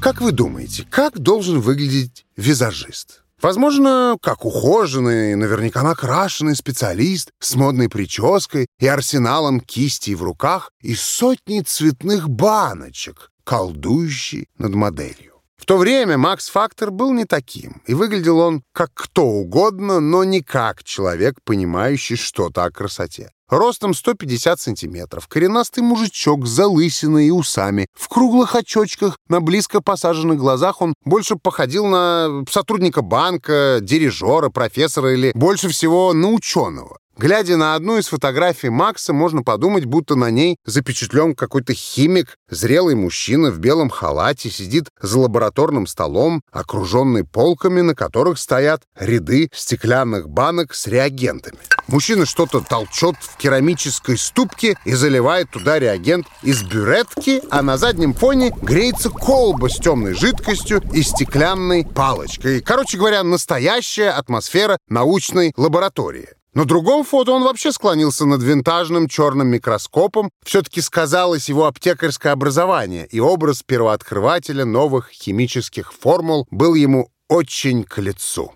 Как 0.00 0.20
вы 0.20 0.32
думаете, 0.32 0.86
как 0.90 1.18
должен 1.18 1.60
выглядеть 1.60 2.26
визажист? 2.36 3.22
Возможно, 3.42 4.16
как 4.22 4.44
ухоженный, 4.44 5.34
наверняка 5.34 5.82
накрашенный 5.82 6.54
специалист 6.54 7.32
с 7.40 7.56
модной 7.56 7.88
прической 7.88 8.68
и 8.78 8.86
арсеналом 8.86 9.58
кистей 9.58 10.14
в 10.14 10.22
руках 10.22 10.70
и 10.80 10.94
сотней 10.94 11.62
цветных 11.62 12.30
баночек, 12.30 13.32
колдующий 13.42 14.46
над 14.58 14.76
моделью. 14.76 15.31
В 15.62 15.64
то 15.64 15.76
время 15.76 16.18
Макс 16.18 16.48
Фактор 16.48 16.90
был 16.90 17.12
не 17.12 17.24
таким, 17.24 17.82
и 17.86 17.94
выглядел 17.94 18.40
он 18.40 18.64
как 18.72 18.90
кто 18.94 19.24
угодно, 19.26 20.00
но 20.00 20.24
не 20.24 20.42
как 20.42 20.82
человек, 20.82 21.36
понимающий 21.44 22.16
что-то 22.16 22.64
о 22.64 22.72
красоте. 22.72 23.30
Ростом 23.48 23.94
150 23.94 24.58
сантиметров, 24.58 25.28
коренастый 25.28 25.84
мужичок 25.84 26.48
с 26.48 26.50
залысиной 26.50 27.28
и 27.28 27.30
усами, 27.30 27.86
в 27.96 28.08
круглых 28.08 28.56
очочках, 28.56 29.16
на 29.28 29.40
близко 29.40 29.80
посаженных 29.80 30.36
глазах 30.36 30.82
он 30.82 30.94
больше 31.04 31.36
походил 31.36 31.86
на 31.86 32.42
сотрудника 32.50 33.02
банка, 33.02 33.78
дирижера, 33.80 34.48
профессора 34.48 35.14
или 35.14 35.30
больше 35.32 35.68
всего 35.68 36.12
на 36.12 36.30
ученого. 36.30 36.98
Глядя 37.16 37.56
на 37.58 37.74
одну 37.74 37.98
из 37.98 38.08
фотографий 38.08 38.70
Макса, 38.70 39.12
можно 39.12 39.42
подумать, 39.42 39.84
будто 39.84 40.14
на 40.14 40.30
ней 40.30 40.56
запечатлен 40.64 41.34
какой-то 41.34 41.74
химик, 41.74 42.38
зрелый 42.48 42.94
мужчина 42.94 43.50
в 43.50 43.58
белом 43.58 43.90
халате, 43.90 44.50
сидит 44.50 44.88
за 45.00 45.20
лабораторным 45.20 45.86
столом, 45.86 46.42
окруженный 46.50 47.24
полками, 47.24 47.82
на 47.82 47.94
которых 47.94 48.38
стоят 48.38 48.82
ряды 48.98 49.50
стеклянных 49.52 50.28
банок 50.28 50.74
с 50.74 50.86
реагентами. 50.86 51.58
Мужчина 51.86 52.24
что-то 52.24 52.60
толчет 52.60 53.16
в 53.20 53.36
керамической 53.36 54.16
ступке 54.16 54.78
и 54.86 54.94
заливает 54.94 55.50
туда 55.50 55.78
реагент 55.78 56.26
из 56.42 56.62
бюретки, 56.62 57.42
а 57.50 57.60
на 57.60 57.76
заднем 57.76 58.14
фоне 58.14 58.54
греется 58.62 59.10
колба 59.10 59.68
с 59.68 59.76
темной 59.76 60.14
жидкостью 60.14 60.82
и 60.92 61.02
стеклянной 61.02 61.84
палочкой. 61.84 62.62
Короче 62.62 62.96
говоря, 62.96 63.22
настоящая 63.22 64.10
атмосфера 64.10 64.78
научной 64.88 65.52
лаборатории. 65.56 66.28
На 66.54 66.66
другом 66.66 67.02
фото 67.02 67.32
он 67.32 67.44
вообще 67.44 67.72
склонился 67.72 68.26
над 68.26 68.42
винтажным 68.42 69.08
черным 69.08 69.48
микроскопом. 69.48 70.30
Все-таки 70.44 70.82
сказалось 70.82 71.48
его 71.48 71.66
аптекарское 71.66 72.32
образование, 72.32 73.06
и 73.06 73.20
образ 73.20 73.62
первооткрывателя 73.62 74.66
новых 74.66 75.08
химических 75.10 75.94
формул 75.94 76.46
был 76.50 76.74
ему 76.74 77.08
очень 77.28 77.84
к 77.84 77.98
лицу. 77.98 78.52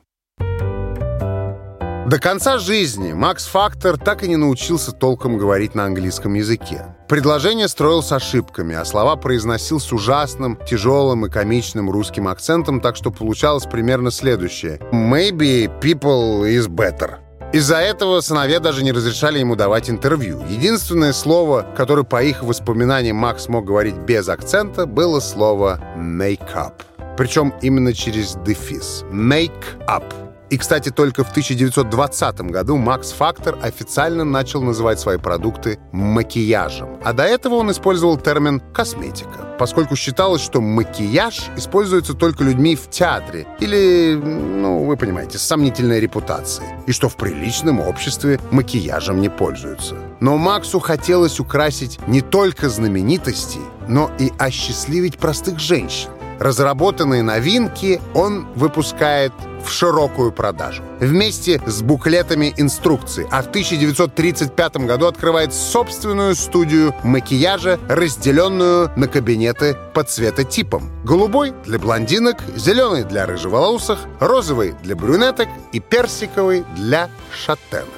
До 2.06 2.20
конца 2.20 2.58
жизни 2.58 3.14
Макс 3.14 3.46
Фактор 3.46 3.98
так 3.98 4.22
и 4.22 4.28
не 4.28 4.36
научился 4.36 4.92
толком 4.92 5.38
говорить 5.38 5.74
на 5.74 5.86
английском 5.86 6.34
языке. 6.34 6.94
Предложение 7.08 7.66
строил 7.66 8.00
с 8.00 8.12
ошибками, 8.12 8.76
а 8.76 8.84
слова 8.84 9.16
произносил 9.16 9.80
с 9.80 9.92
ужасным, 9.92 10.56
тяжелым 10.68 11.26
и 11.26 11.30
комичным 11.30 11.90
русским 11.90 12.28
акцентом, 12.28 12.80
так 12.80 12.94
что 12.94 13.10
получалось 13.10 13.64
примерно 13.64 14.12
следующее. 14.12 14.78
«Maybe 14.92 15.68
people 15.80 16.42
is 16.42 16.68
better». 16.68 17.25
Из-за 17.56 17.76
этого 17.78 18.20
сыновья 18.20 18.60
даже 18.60 18.84
не 18.84 18.92
разрешали 18.92 19.38
ему 19.38 19.56
давать 19.56 19.88
интервью. 19.88 20.42
Единственное 20.46 21.14
слово, 21.14 21.66
которое 21.74 22.04
по 22.04 22.22
их 22.22 22.42
воспоминаниям 22.42 23.16
Макс 23.16 23.48
мог 23.48 23.64
говорить 23.64 23.94
без 23.94 24.28
акцента, 24.28 24.84
было 24.84 25.20
слово 25.20 25.80
«make 25.96 26.52
up». 26.54 26.74
Причем 27.16 27.54
именно 27.62 27.94
через 27.94 28.34
дефис. 28.44 29.04
«Make 29.10 29.64
up». 29.88 30.25
И, 30.50 30.58
кстати, 30.58 30.90
только 30.90 31.24
в 31.24 31.30
1920 31.30 32.40
году 32.42 32.76
Макс 32.76 33.10
Фактор 33.12 33.58
официально 33.62 34.24
начал 34.24 34.62
называть 34.62 35.00
свои 35.00 35.18
продукты 35.18 35.78
макияжем. 35.92 36.98
А 37.02 37.12
до 37.12 37.24
этого 37.24 37.54
он 37.54 37.70
использовал 37.70 38.16
термин 38.16 38.60
«косметика», 38.72 39.56
поскольку 39.58 39.96
считалось, 39.96 40.42
что 40.42 40.60
макияж 40.60 41.46
используется 41.56 42.14
только 42.14 42.44
людьми 42.44 42.76
в 42.76 42.88
театре 42.90 43.46
или, 43.58 44.14
ну, 44.14 44.84
вы 44.84 44.96
понимаете, 44.96 45.38
с 45.38 45.42
сомнительной 45.42 45.98
репутацией, 45.98 46.68
и 46.86 46.92
что 46.92 47.08
в 47.08 47.16
приличном 47.16 47.80
обществе 47.80 48.38
макияжем 48.50 49.20
не 49.20 49.28
пользуются. 49.28 49.96
Но 50.20 50.36
Максу 50.36 50.78
хотелось 50.78 51.40
украсить 51.40 51.98
не 52.06 52.20
только 52.20 52.68
знаменитостей, 52.68 53.60
но 53.88 54.10
и 54.18 54.32
осчастливить 54.38 55.18
простых 55.18 55.58
женщин. 55.58 56.10
Разработанные 56.38 57.22
новинки 57.22 58.00
он 58.14 58.46
выпускает 58.54 59.32
в 59.66 59.70
широкую 59.70 60.32
продажу. 60.32 60.82
Вместе 61.00 61.60
с 61.66 61.82
буклетами 61.82 62.54
инструкций. 62.56 63.26
А 63.30 63.42
в 63.42 63.48
1935 63.48 64.76
году 64.78 65.06
открывает 65.06 65.52
собственную 65.52 66.34
студию 66.34 66.94
макияжа, 67.02 67.78
разделенную 67.88 68.90
на 68.96 69.08
кабинеты 69.08 69.76
по 69.92 70.04
цветотипам. 70.04 70.90
Голубой 71.04 71.52
для 71.64 71.78
блондинок, 71.78 72.42
зеленый 72.54 73.04
для 73.04 73.26
рыжеволосых, 73.26 73.98
розовый 74.20 74.74
для 74.82 74.96
брюнеток 74.96 75.48
и 75.72 75.80
персиковый 75.80 76.64
для 76.76 77.10
шатенок. 77.32 77.88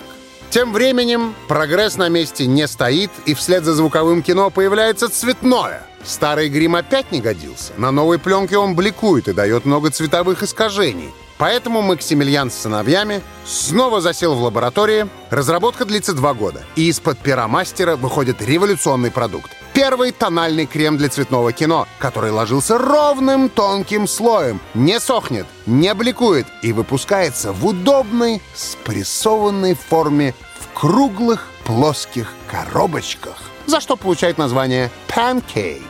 Тем 0.50 0.72
временем 0.72 1.34
прогресс 1.46 1.98
на 1.98 2.08
месте 2.08 2.46
не 2.46 2.66
стоит, 2.66 3.10
и 3.26 3.34
вслед 3.34 3.64
за 3.64 3.74
звуковым 3.74 4.22
кино 4.22 4.48
появляется 4.48 5.10
цветное. 5.10 5.82
Старый 6.04 6.48
грим 6.48 6.74
опять 6.74 7.12
не 7.12 7.20
годился. 7.20 7.74
На 7.76 7.90
новой 7.90 8.18
пленке 8.18 8.56
он 8.56 8.74
бликует 8.74 9.28
и 9.28 9.34
дает 9.34 9.66
много 9.66 9.90
цветовых 9.90 10.42
искажений. 10.42 11.10
Поэтому 11.38 11.82
Максимилиан 11.82 12.50
с 12.50 12.54
сыновьями 12.54 13.22
снова 13.46 14.00
засел 14.00 14.34
в 14.34 14.42
лаборатории. 14.42 15.08
Разработка 15.30 15.84
длится 15.84 16.12
два 16.12 16.34
года. 16.34 16.62
И 16.74 16.88
из-под 16.88 17.18
пера 17.18 17.46
мастера 17.48 17.96
выходит 17.96 18.42
революционный 18.42 19.10
продукт. 19.10 19.50
Первый 19.72 20.10
тональный 20.10 20.66
крем 20.66 20.96
для 20.96 21.08
цветного 21.08 21.52
кино, 21.52 21.86
который 22.00 22.32
ложился 22.32 22.78
ровным 22.78 23.48
тонким 23.48 24.08
слоем, 24.08 24.60
не 24.74 24.98
сохнет, 24.98 25.46
не 25.66 25.94
бликует 25.94 26.48
и 26.62 26.72
выпускается 26.72 27.52
в 27.52 27.64
удобной 27.64 28.42
спрессованной 28.56 29.74
форме 29.74 30.34
в 30.58 30.76
круглых 30.76 31.46
плоских 31.64 32.32
коробочках, 32.50 33.36
за 33.66 33.80
что 33.80 33.96
получает 33.96 34.36
название 34.36 34.90
pancake 35.06 35.82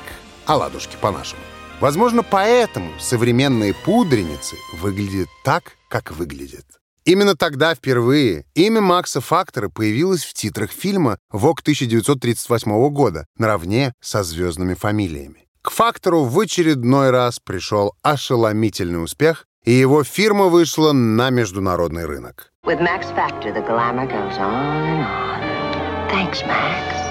оладушки 0.45 0.97
по-нашему. 1.01 1.48
Возможно, 1.81 2.25
поэтому 2.25 2.91
современные 2.99 3.73
пудреницы 3.73 4.57
выглядят 4.81 5.29
так, 5.45 5.75
как 5.89 6.11
выглядят. 6.11 6.65
Именно 7.05 7.37
тогда 7.37 7.75
впервые 7.75 8.45
имя 8.55 8.81
Макса 8.81 9.21
Фактора 9.21 9.69
появилось 9.69 10.25
в 10.25 10.35
титрах 10.35 10.71
фильма 10.71 11.19
«Вок» 11.31 11.61
1938 11.61 12.91
года, 12.91 13.27
наравне 13.39 13.95
со 14.01 14.23
звездными 14.23 14.75
фамилиями. 14.75 15.47
К 15.63 15.71
Фактору 15.71 16.25
в 16.25 16.39
очередной 16.39 17.11
раз 17.11 17.39
пришел 17.39 17.95
ошеломительный 18.03 19.03
успех, 19.03 19.47
и 19.65 19.73
его 19.73 20.05
фирма 20.05 20.47
вышла 20.47 20.93
на 20.93 21.31
международный 21.31 22.07
рынок. 22.07 22.53
With 22.65 22.81
Max 22.81 23.07
Factor, 23.17 23.55
the 23.55 23.65
glamour 23.67 24.07
goes 24.07 24.37
on 24.37 24.85
and 24.85 25.05
on. 25.05 26.11
Thanks, 26.11 26.43
Max. 26.47 27.08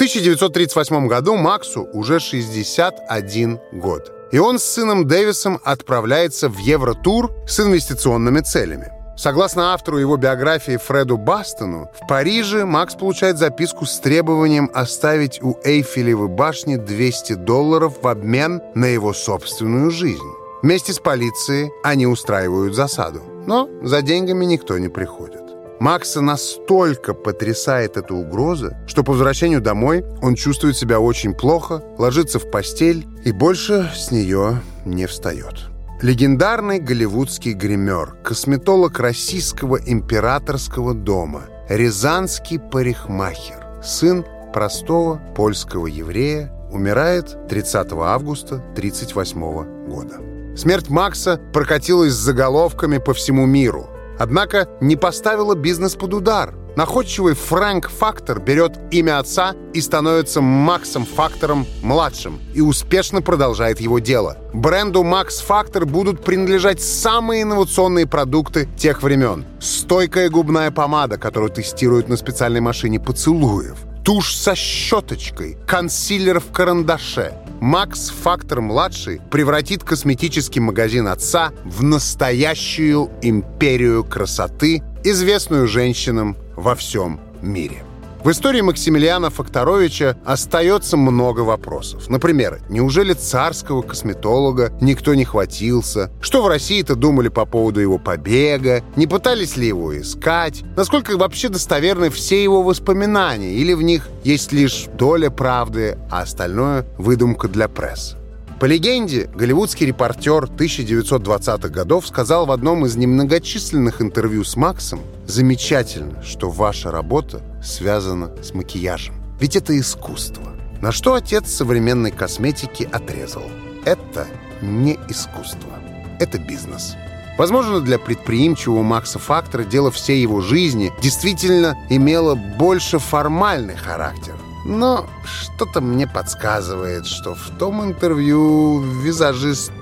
1938 0.00 1.08
году 1.08 1.36
Максу 1.36 1.86
уже 1.92 2.20
61 2.20 3.60
год. 3.72 4.10
И 4.32 4.38
он 4.38 4.58
с 4.58 4.64
сыном 4.64 5.06
Дэвисом 5.06 5.60
отправляется 5.62 6.48
в 6.48 6.56
Евротур 6.56 7.30
с 7.46 7.60
инвестиционными 7.60 8.40
целями. 8.40 8.90
Согласно 9.18 9.74
автору 9.74 9.98
его 9.98 10.16
биографии 10.16 10.78
Фреду 10.78 11.18
Бастону, 11.18 11.90
в 12.00 12.06
Париже 12.06 12.64
Макс 12.64 12.94
получает 12.94 13.36
записку 13.36 13.84
с 13.84 13.98
требованием 13.98 14.70
оставить 14.72 15.42
у 15.42 15.58
Эйфелевой 15.64 16.28
башни 16.28 16.76
200 16.76 17.34
долларов 17.34 17.98
в 18.00 18.08
обмен 18.08 18.62
на 18.74 18.86
его 18.86 19.12
собственную 19.12 19.90
жизнь. 19.90 20.32
Вместе 20.62 20.94
с 20.94 20.98
полицией 20.98 21.72
они 21.84 22.06
устраивают 22.06 22.74
засаду. 22.74 23.20
Но 23.46 23.68
за 23.82 24.00
деньгами 24.00 24.46
никто 24.46 24.78
не 24.78 24.88
приходит. 24.88 25.39
Макса 25.80 26.20
настолько 26.20 27.14
потрясает 27.14 27.96
эта 27.96 28.12
угроза, 28.12 28.76
что 28.86 29.02
по 29.02 29.12
возвращению 29.12 29.62
домой 29.62 30.04
он 30.20 30.34
чувствует 30.34 30.76
себя 30.76 31.00
очень 31.00 31.32
плохо, 31.32 31.82
ложится 31.96 32.38
в 32.38 32.50
постель 32.50 33.06
и 33.24 33.32
больше 33.32 33.90
с 33.96 34.10
нее 34.10 34.60
не 34.84 35.06
встает. 35.06 35.70
Легендарный 36.02 36.80
голливудский 36.80 37.54
гример, 37.54 38.14
косметолог 38.22 39.00
российского 39.00 39.76
императорского 39.76 40.92
дома, 40.92 41.44
рязанский 41.70 42.58
парикмахер, 42.58 43.66
сын 43.82 44.26
простого 44.52 45.18
польского 45.34 45.86
еврея, 45.86 46.52
умирает 46.70 47.48
30 47.48 47.92
августа 47.92 48.56
1938 48.76 49.88
года. 49.88 50.20
Смерть 50.58 50.90
Макса 50.90 51.40
прокатилась 51.54 52.12
с 52.12 52.16
заголовками 52.16 52.98
по 52.98 53.14
всему 53.14 53.46
миру– 53.46 53.88
Однако 54.20 54.68
не 54.82 54.96
поставила 54.96 55.54
бизнес 55.54 55.94
под 55.94 56.12
удар. 56.12 56.54
Находчивый 56.76 57.34
Фрэнк 57.34 57.88
Фактор 57.88 58.38
берет 58.38 58.78
имя 58.90 59.18
отца 59.18 59.54
и 59.72 59.80
становится 59.80 60.42
Максом 60.42 61.06
Фактором 61.06 61.66
младшим 61.82 62.38
и 62.54 62.60
успешно 62.60 63.22
продолжает 63.22 63.80
его 63.80 63.98
дело. 63.98 64.36
Бренду 64.52 65.02
Макс 65.04 65.40
Фактор 65.40 65.86
будут 65.86 66.22
принадлежать 66.22 66.82
самые 66.82 67.44
инновационные 67.44 68.06
продукты 68.06 68.68
тех 68.76 69.02
времен. 69.02 69.46
Стойкая 69.58 70.28
губная 70.28 70.70
помада, 70.70 71.16
которую 71.16 71.50
тестируют 71.50 72.10
на 72.10 72.18
специальной 72.18 72.60
машине 72.60 73.00
поцелуев. 73.00 73.78
Тушь 74.04 74.36
со 74.36 74.54
щеточкой, 74.54 75.56
консилер 75.66 76.40
в 76.40 76.52
карандаше, 76.52 77.32
Макс 77.60 78.08
Фактор-младший 78.08 79.20
превратит 79.30 79.84
косметический 79.84 80.60
магазин 80.60 81.06
отца 81.06 81.52
в 81.64 81.82
настоящую 81.82 83.10
империю 83.20 84.02
красоты, 84.02 84.82
известную 85.04 85.68
женщинам 85.68 86.36
во 86.56 86.74
всем 86.74 87.20
мире. 87.42 87.84
В 88.22 88.30
истории 88.30 88.60
Максимилиана 88.60 89.30
Факторовича 89.30 90.18
остается 90.26 90.98
много 90.98 91.40
вопросов. 91.40 92.10
Например, 92.10 92.60
неужели 92.68 93.14
царского 93.14 93.80
косметолога 93.80 94.74
никто 94.82 95.14
не 95.14 95.24
хватился? 95.24 96.10
Что 96.20 96.42
в 96.42 96.48
России-то 96.48 96.96
думали 96.96 97.28
по 97.28 97.46
поводу 97.46 97.80
его 97.80 97.98
побега? 97.98 98.84
Не 98.94 99.06
пытались 99.06 99.56
ли 99.56 99.68
его 99.68 99.98
искать? 99.98 100.62
Насколько 100.76 101.16
вообще 101.16 101.48
достоверны 101.48 102.10
все 102.10 102.42
его 102.42 102.62
воспоминания? 102.62 103.54
Или 103.54 103.72
в 103.72 103.80
них 103.80 104.10
есть 104.22 104.52
лишь 104.52 104.84
доля 104.98 105.30
правды, 105.30 105.96
а 106.10 106.20
остальное— 106.20 106.86
выдумка 106.98 107.48
для 107.48 107.68
прессы? 107.68 108.19
По 108.60 108.66
легенде, 108.66 109.30
голливудский 109.34 109.86
репортер 109.86 110.44
1920-х 110.44 111.70
годов 111.70 112.06
сказал 112.06 112.44
в 112.44 112.50
одном 112.50 112.84
из 112.84 112.94
немногочисленных 112.94 114.02
интервью 114.02 114.44
с 114.44 114.54
Максом 114.54 115.00
«Замечательно, 115.26 116.22
что 116.22 116.50
ваша 116.50 116.90
работа 116.90 117.40
связана 117.64 118.30
с 118.42 118.52
макияжем. 118.52 119.14
Ведь 119.40 119.56
это 119.56 119.78
искусство». 119.80 120.44
На 120.82 120.92
что 120.92 121.14
отец 121.14 121.50
современной 121.50 122.10
косметики 122.10 122.86
отрезал. 122.92 123.44
Это 123.86 124.26
не 124.60 124.98
искусство. 125.08 125.70
Это 126.18 126.38
бизнес. 126.38 126.96
Возможно, 127.38 127.80
для 127.80 127.98
предприимчивого 127.98 128.82
Макса 128.82 129.18
Фактора 129.18 129.64
дело 129.64 129.90
всей 129.90 130.20
его 130.20 130.42
жизни 130.42 130.92
действительно 131.00 131.78
имело 131.88 132.34
больше 132.34 132.98
формальный 132.98 133.76
характер– 133.76 134.34
но 134.64 135.06
что-то 135.24 135.80
мне 135.80 136.06
подсказывает, 136.06 137.06
что 137.06 137.34
в 137.34 137.50
том 137.58 137.84
интервью 137.84 138.80
визажист 138.80 139.72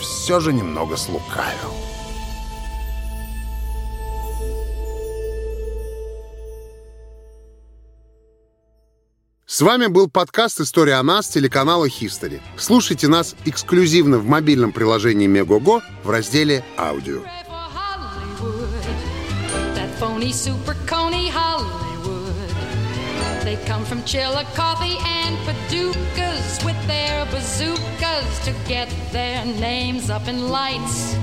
все 0.00 0.40
же 0.40 0.52
немного 0.52 0.96
слукавил. 0.96 1.74
С 9.46 9.60
вами 9.60 9.86
был 9.86 10.10
подкаст 10.10 10.60
«История 10.60 10.94
о 10.94 11.04
нас» 11.04 11.28
телеканала 11.28 11.86
History. 11.86 12.40
Слушайте 12.56 13.06
нас 13.06 13.36
эксклюзивно 13.44 14.18
в 14.18 14.26
мобильном 14.26 14.72
приложении 14.72 15.28
Мегого 15.28 15.80
в 16.02 16.10
разделе 16.10 16.64
«Аудио». 16.76 17.22
Come 23.66 23.86
from 23.86 24.02
Chillicothe 24.04 25.00
and 25.06 25.36
Paducas 25.46 26.62
with 26.66 26.86
their 26.86 27.24
bazookas 27.26 28.44
to 28.44 28.52
get 28.68 28.88
their 29.10 29.42
names 29.46 30.10
up 30.10 30.28
in 30.28 30.50
lights. 30.50 31.16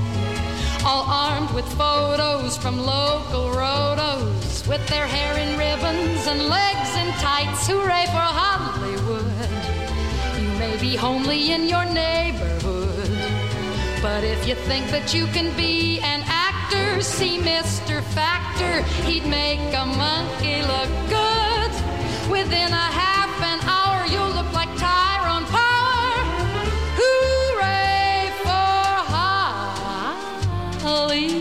All 0.83 1.03
armed 1.07 1.51
with 1.51 1.65
photos 1.73 2.57
from 2.57 2.79
local 2.79 3.51
rotos 3.51 4.67
with 4.67 4.85
their 4.87 5.05
hair 5.05 5.37
in 5.37 5.55
ribbons 5.57 6.25
and 6.25 6.49
legs 6.49 6.95
in 6.95 7.11
tights. 7.19 7.67
Hooray 7.67 8.05
for 8.07 8.27
Hollywood! 8.41 9.21
You 10.41 10.49
may 10.57 10.77
be 10.81 10.95
homely 10.95 11.51
in 11.51 11.69
your 11.69 11.85
neighborhood. 11.85 13.11
But 14.01 14.23
if 14.23 14.47
you 14.47 14.55
think 14.55 14.89
that 14.89 15.13
you 15.13 15.27
can 15.27 15.55
be 15.55 15.99
an 15.99 16.23
actor, 16.25 17.01
see 17.03 17.37
Mr. 17.37 18.01
Factor, 18.15 18.81
he'd 19.03 19.27
make 19.27 19.59
a 19.75 19.85
monkey 19.85 20.63
look 20.63 20.89
good 21.07 21.50
Within 22.31 22.71
a 22.71 22.89
half 23.03 23.41
an 23.43 23.59
hour, 23.67 24.07
you'll 24.07 24.33
look 24.33 24.51
like 24.53 24.69
Tyrone 24.77 25.45
Power. 25.47 26.23
Hooray 26.97 28.31
for 28.41 29.03
Hollywood! 30.81 31.40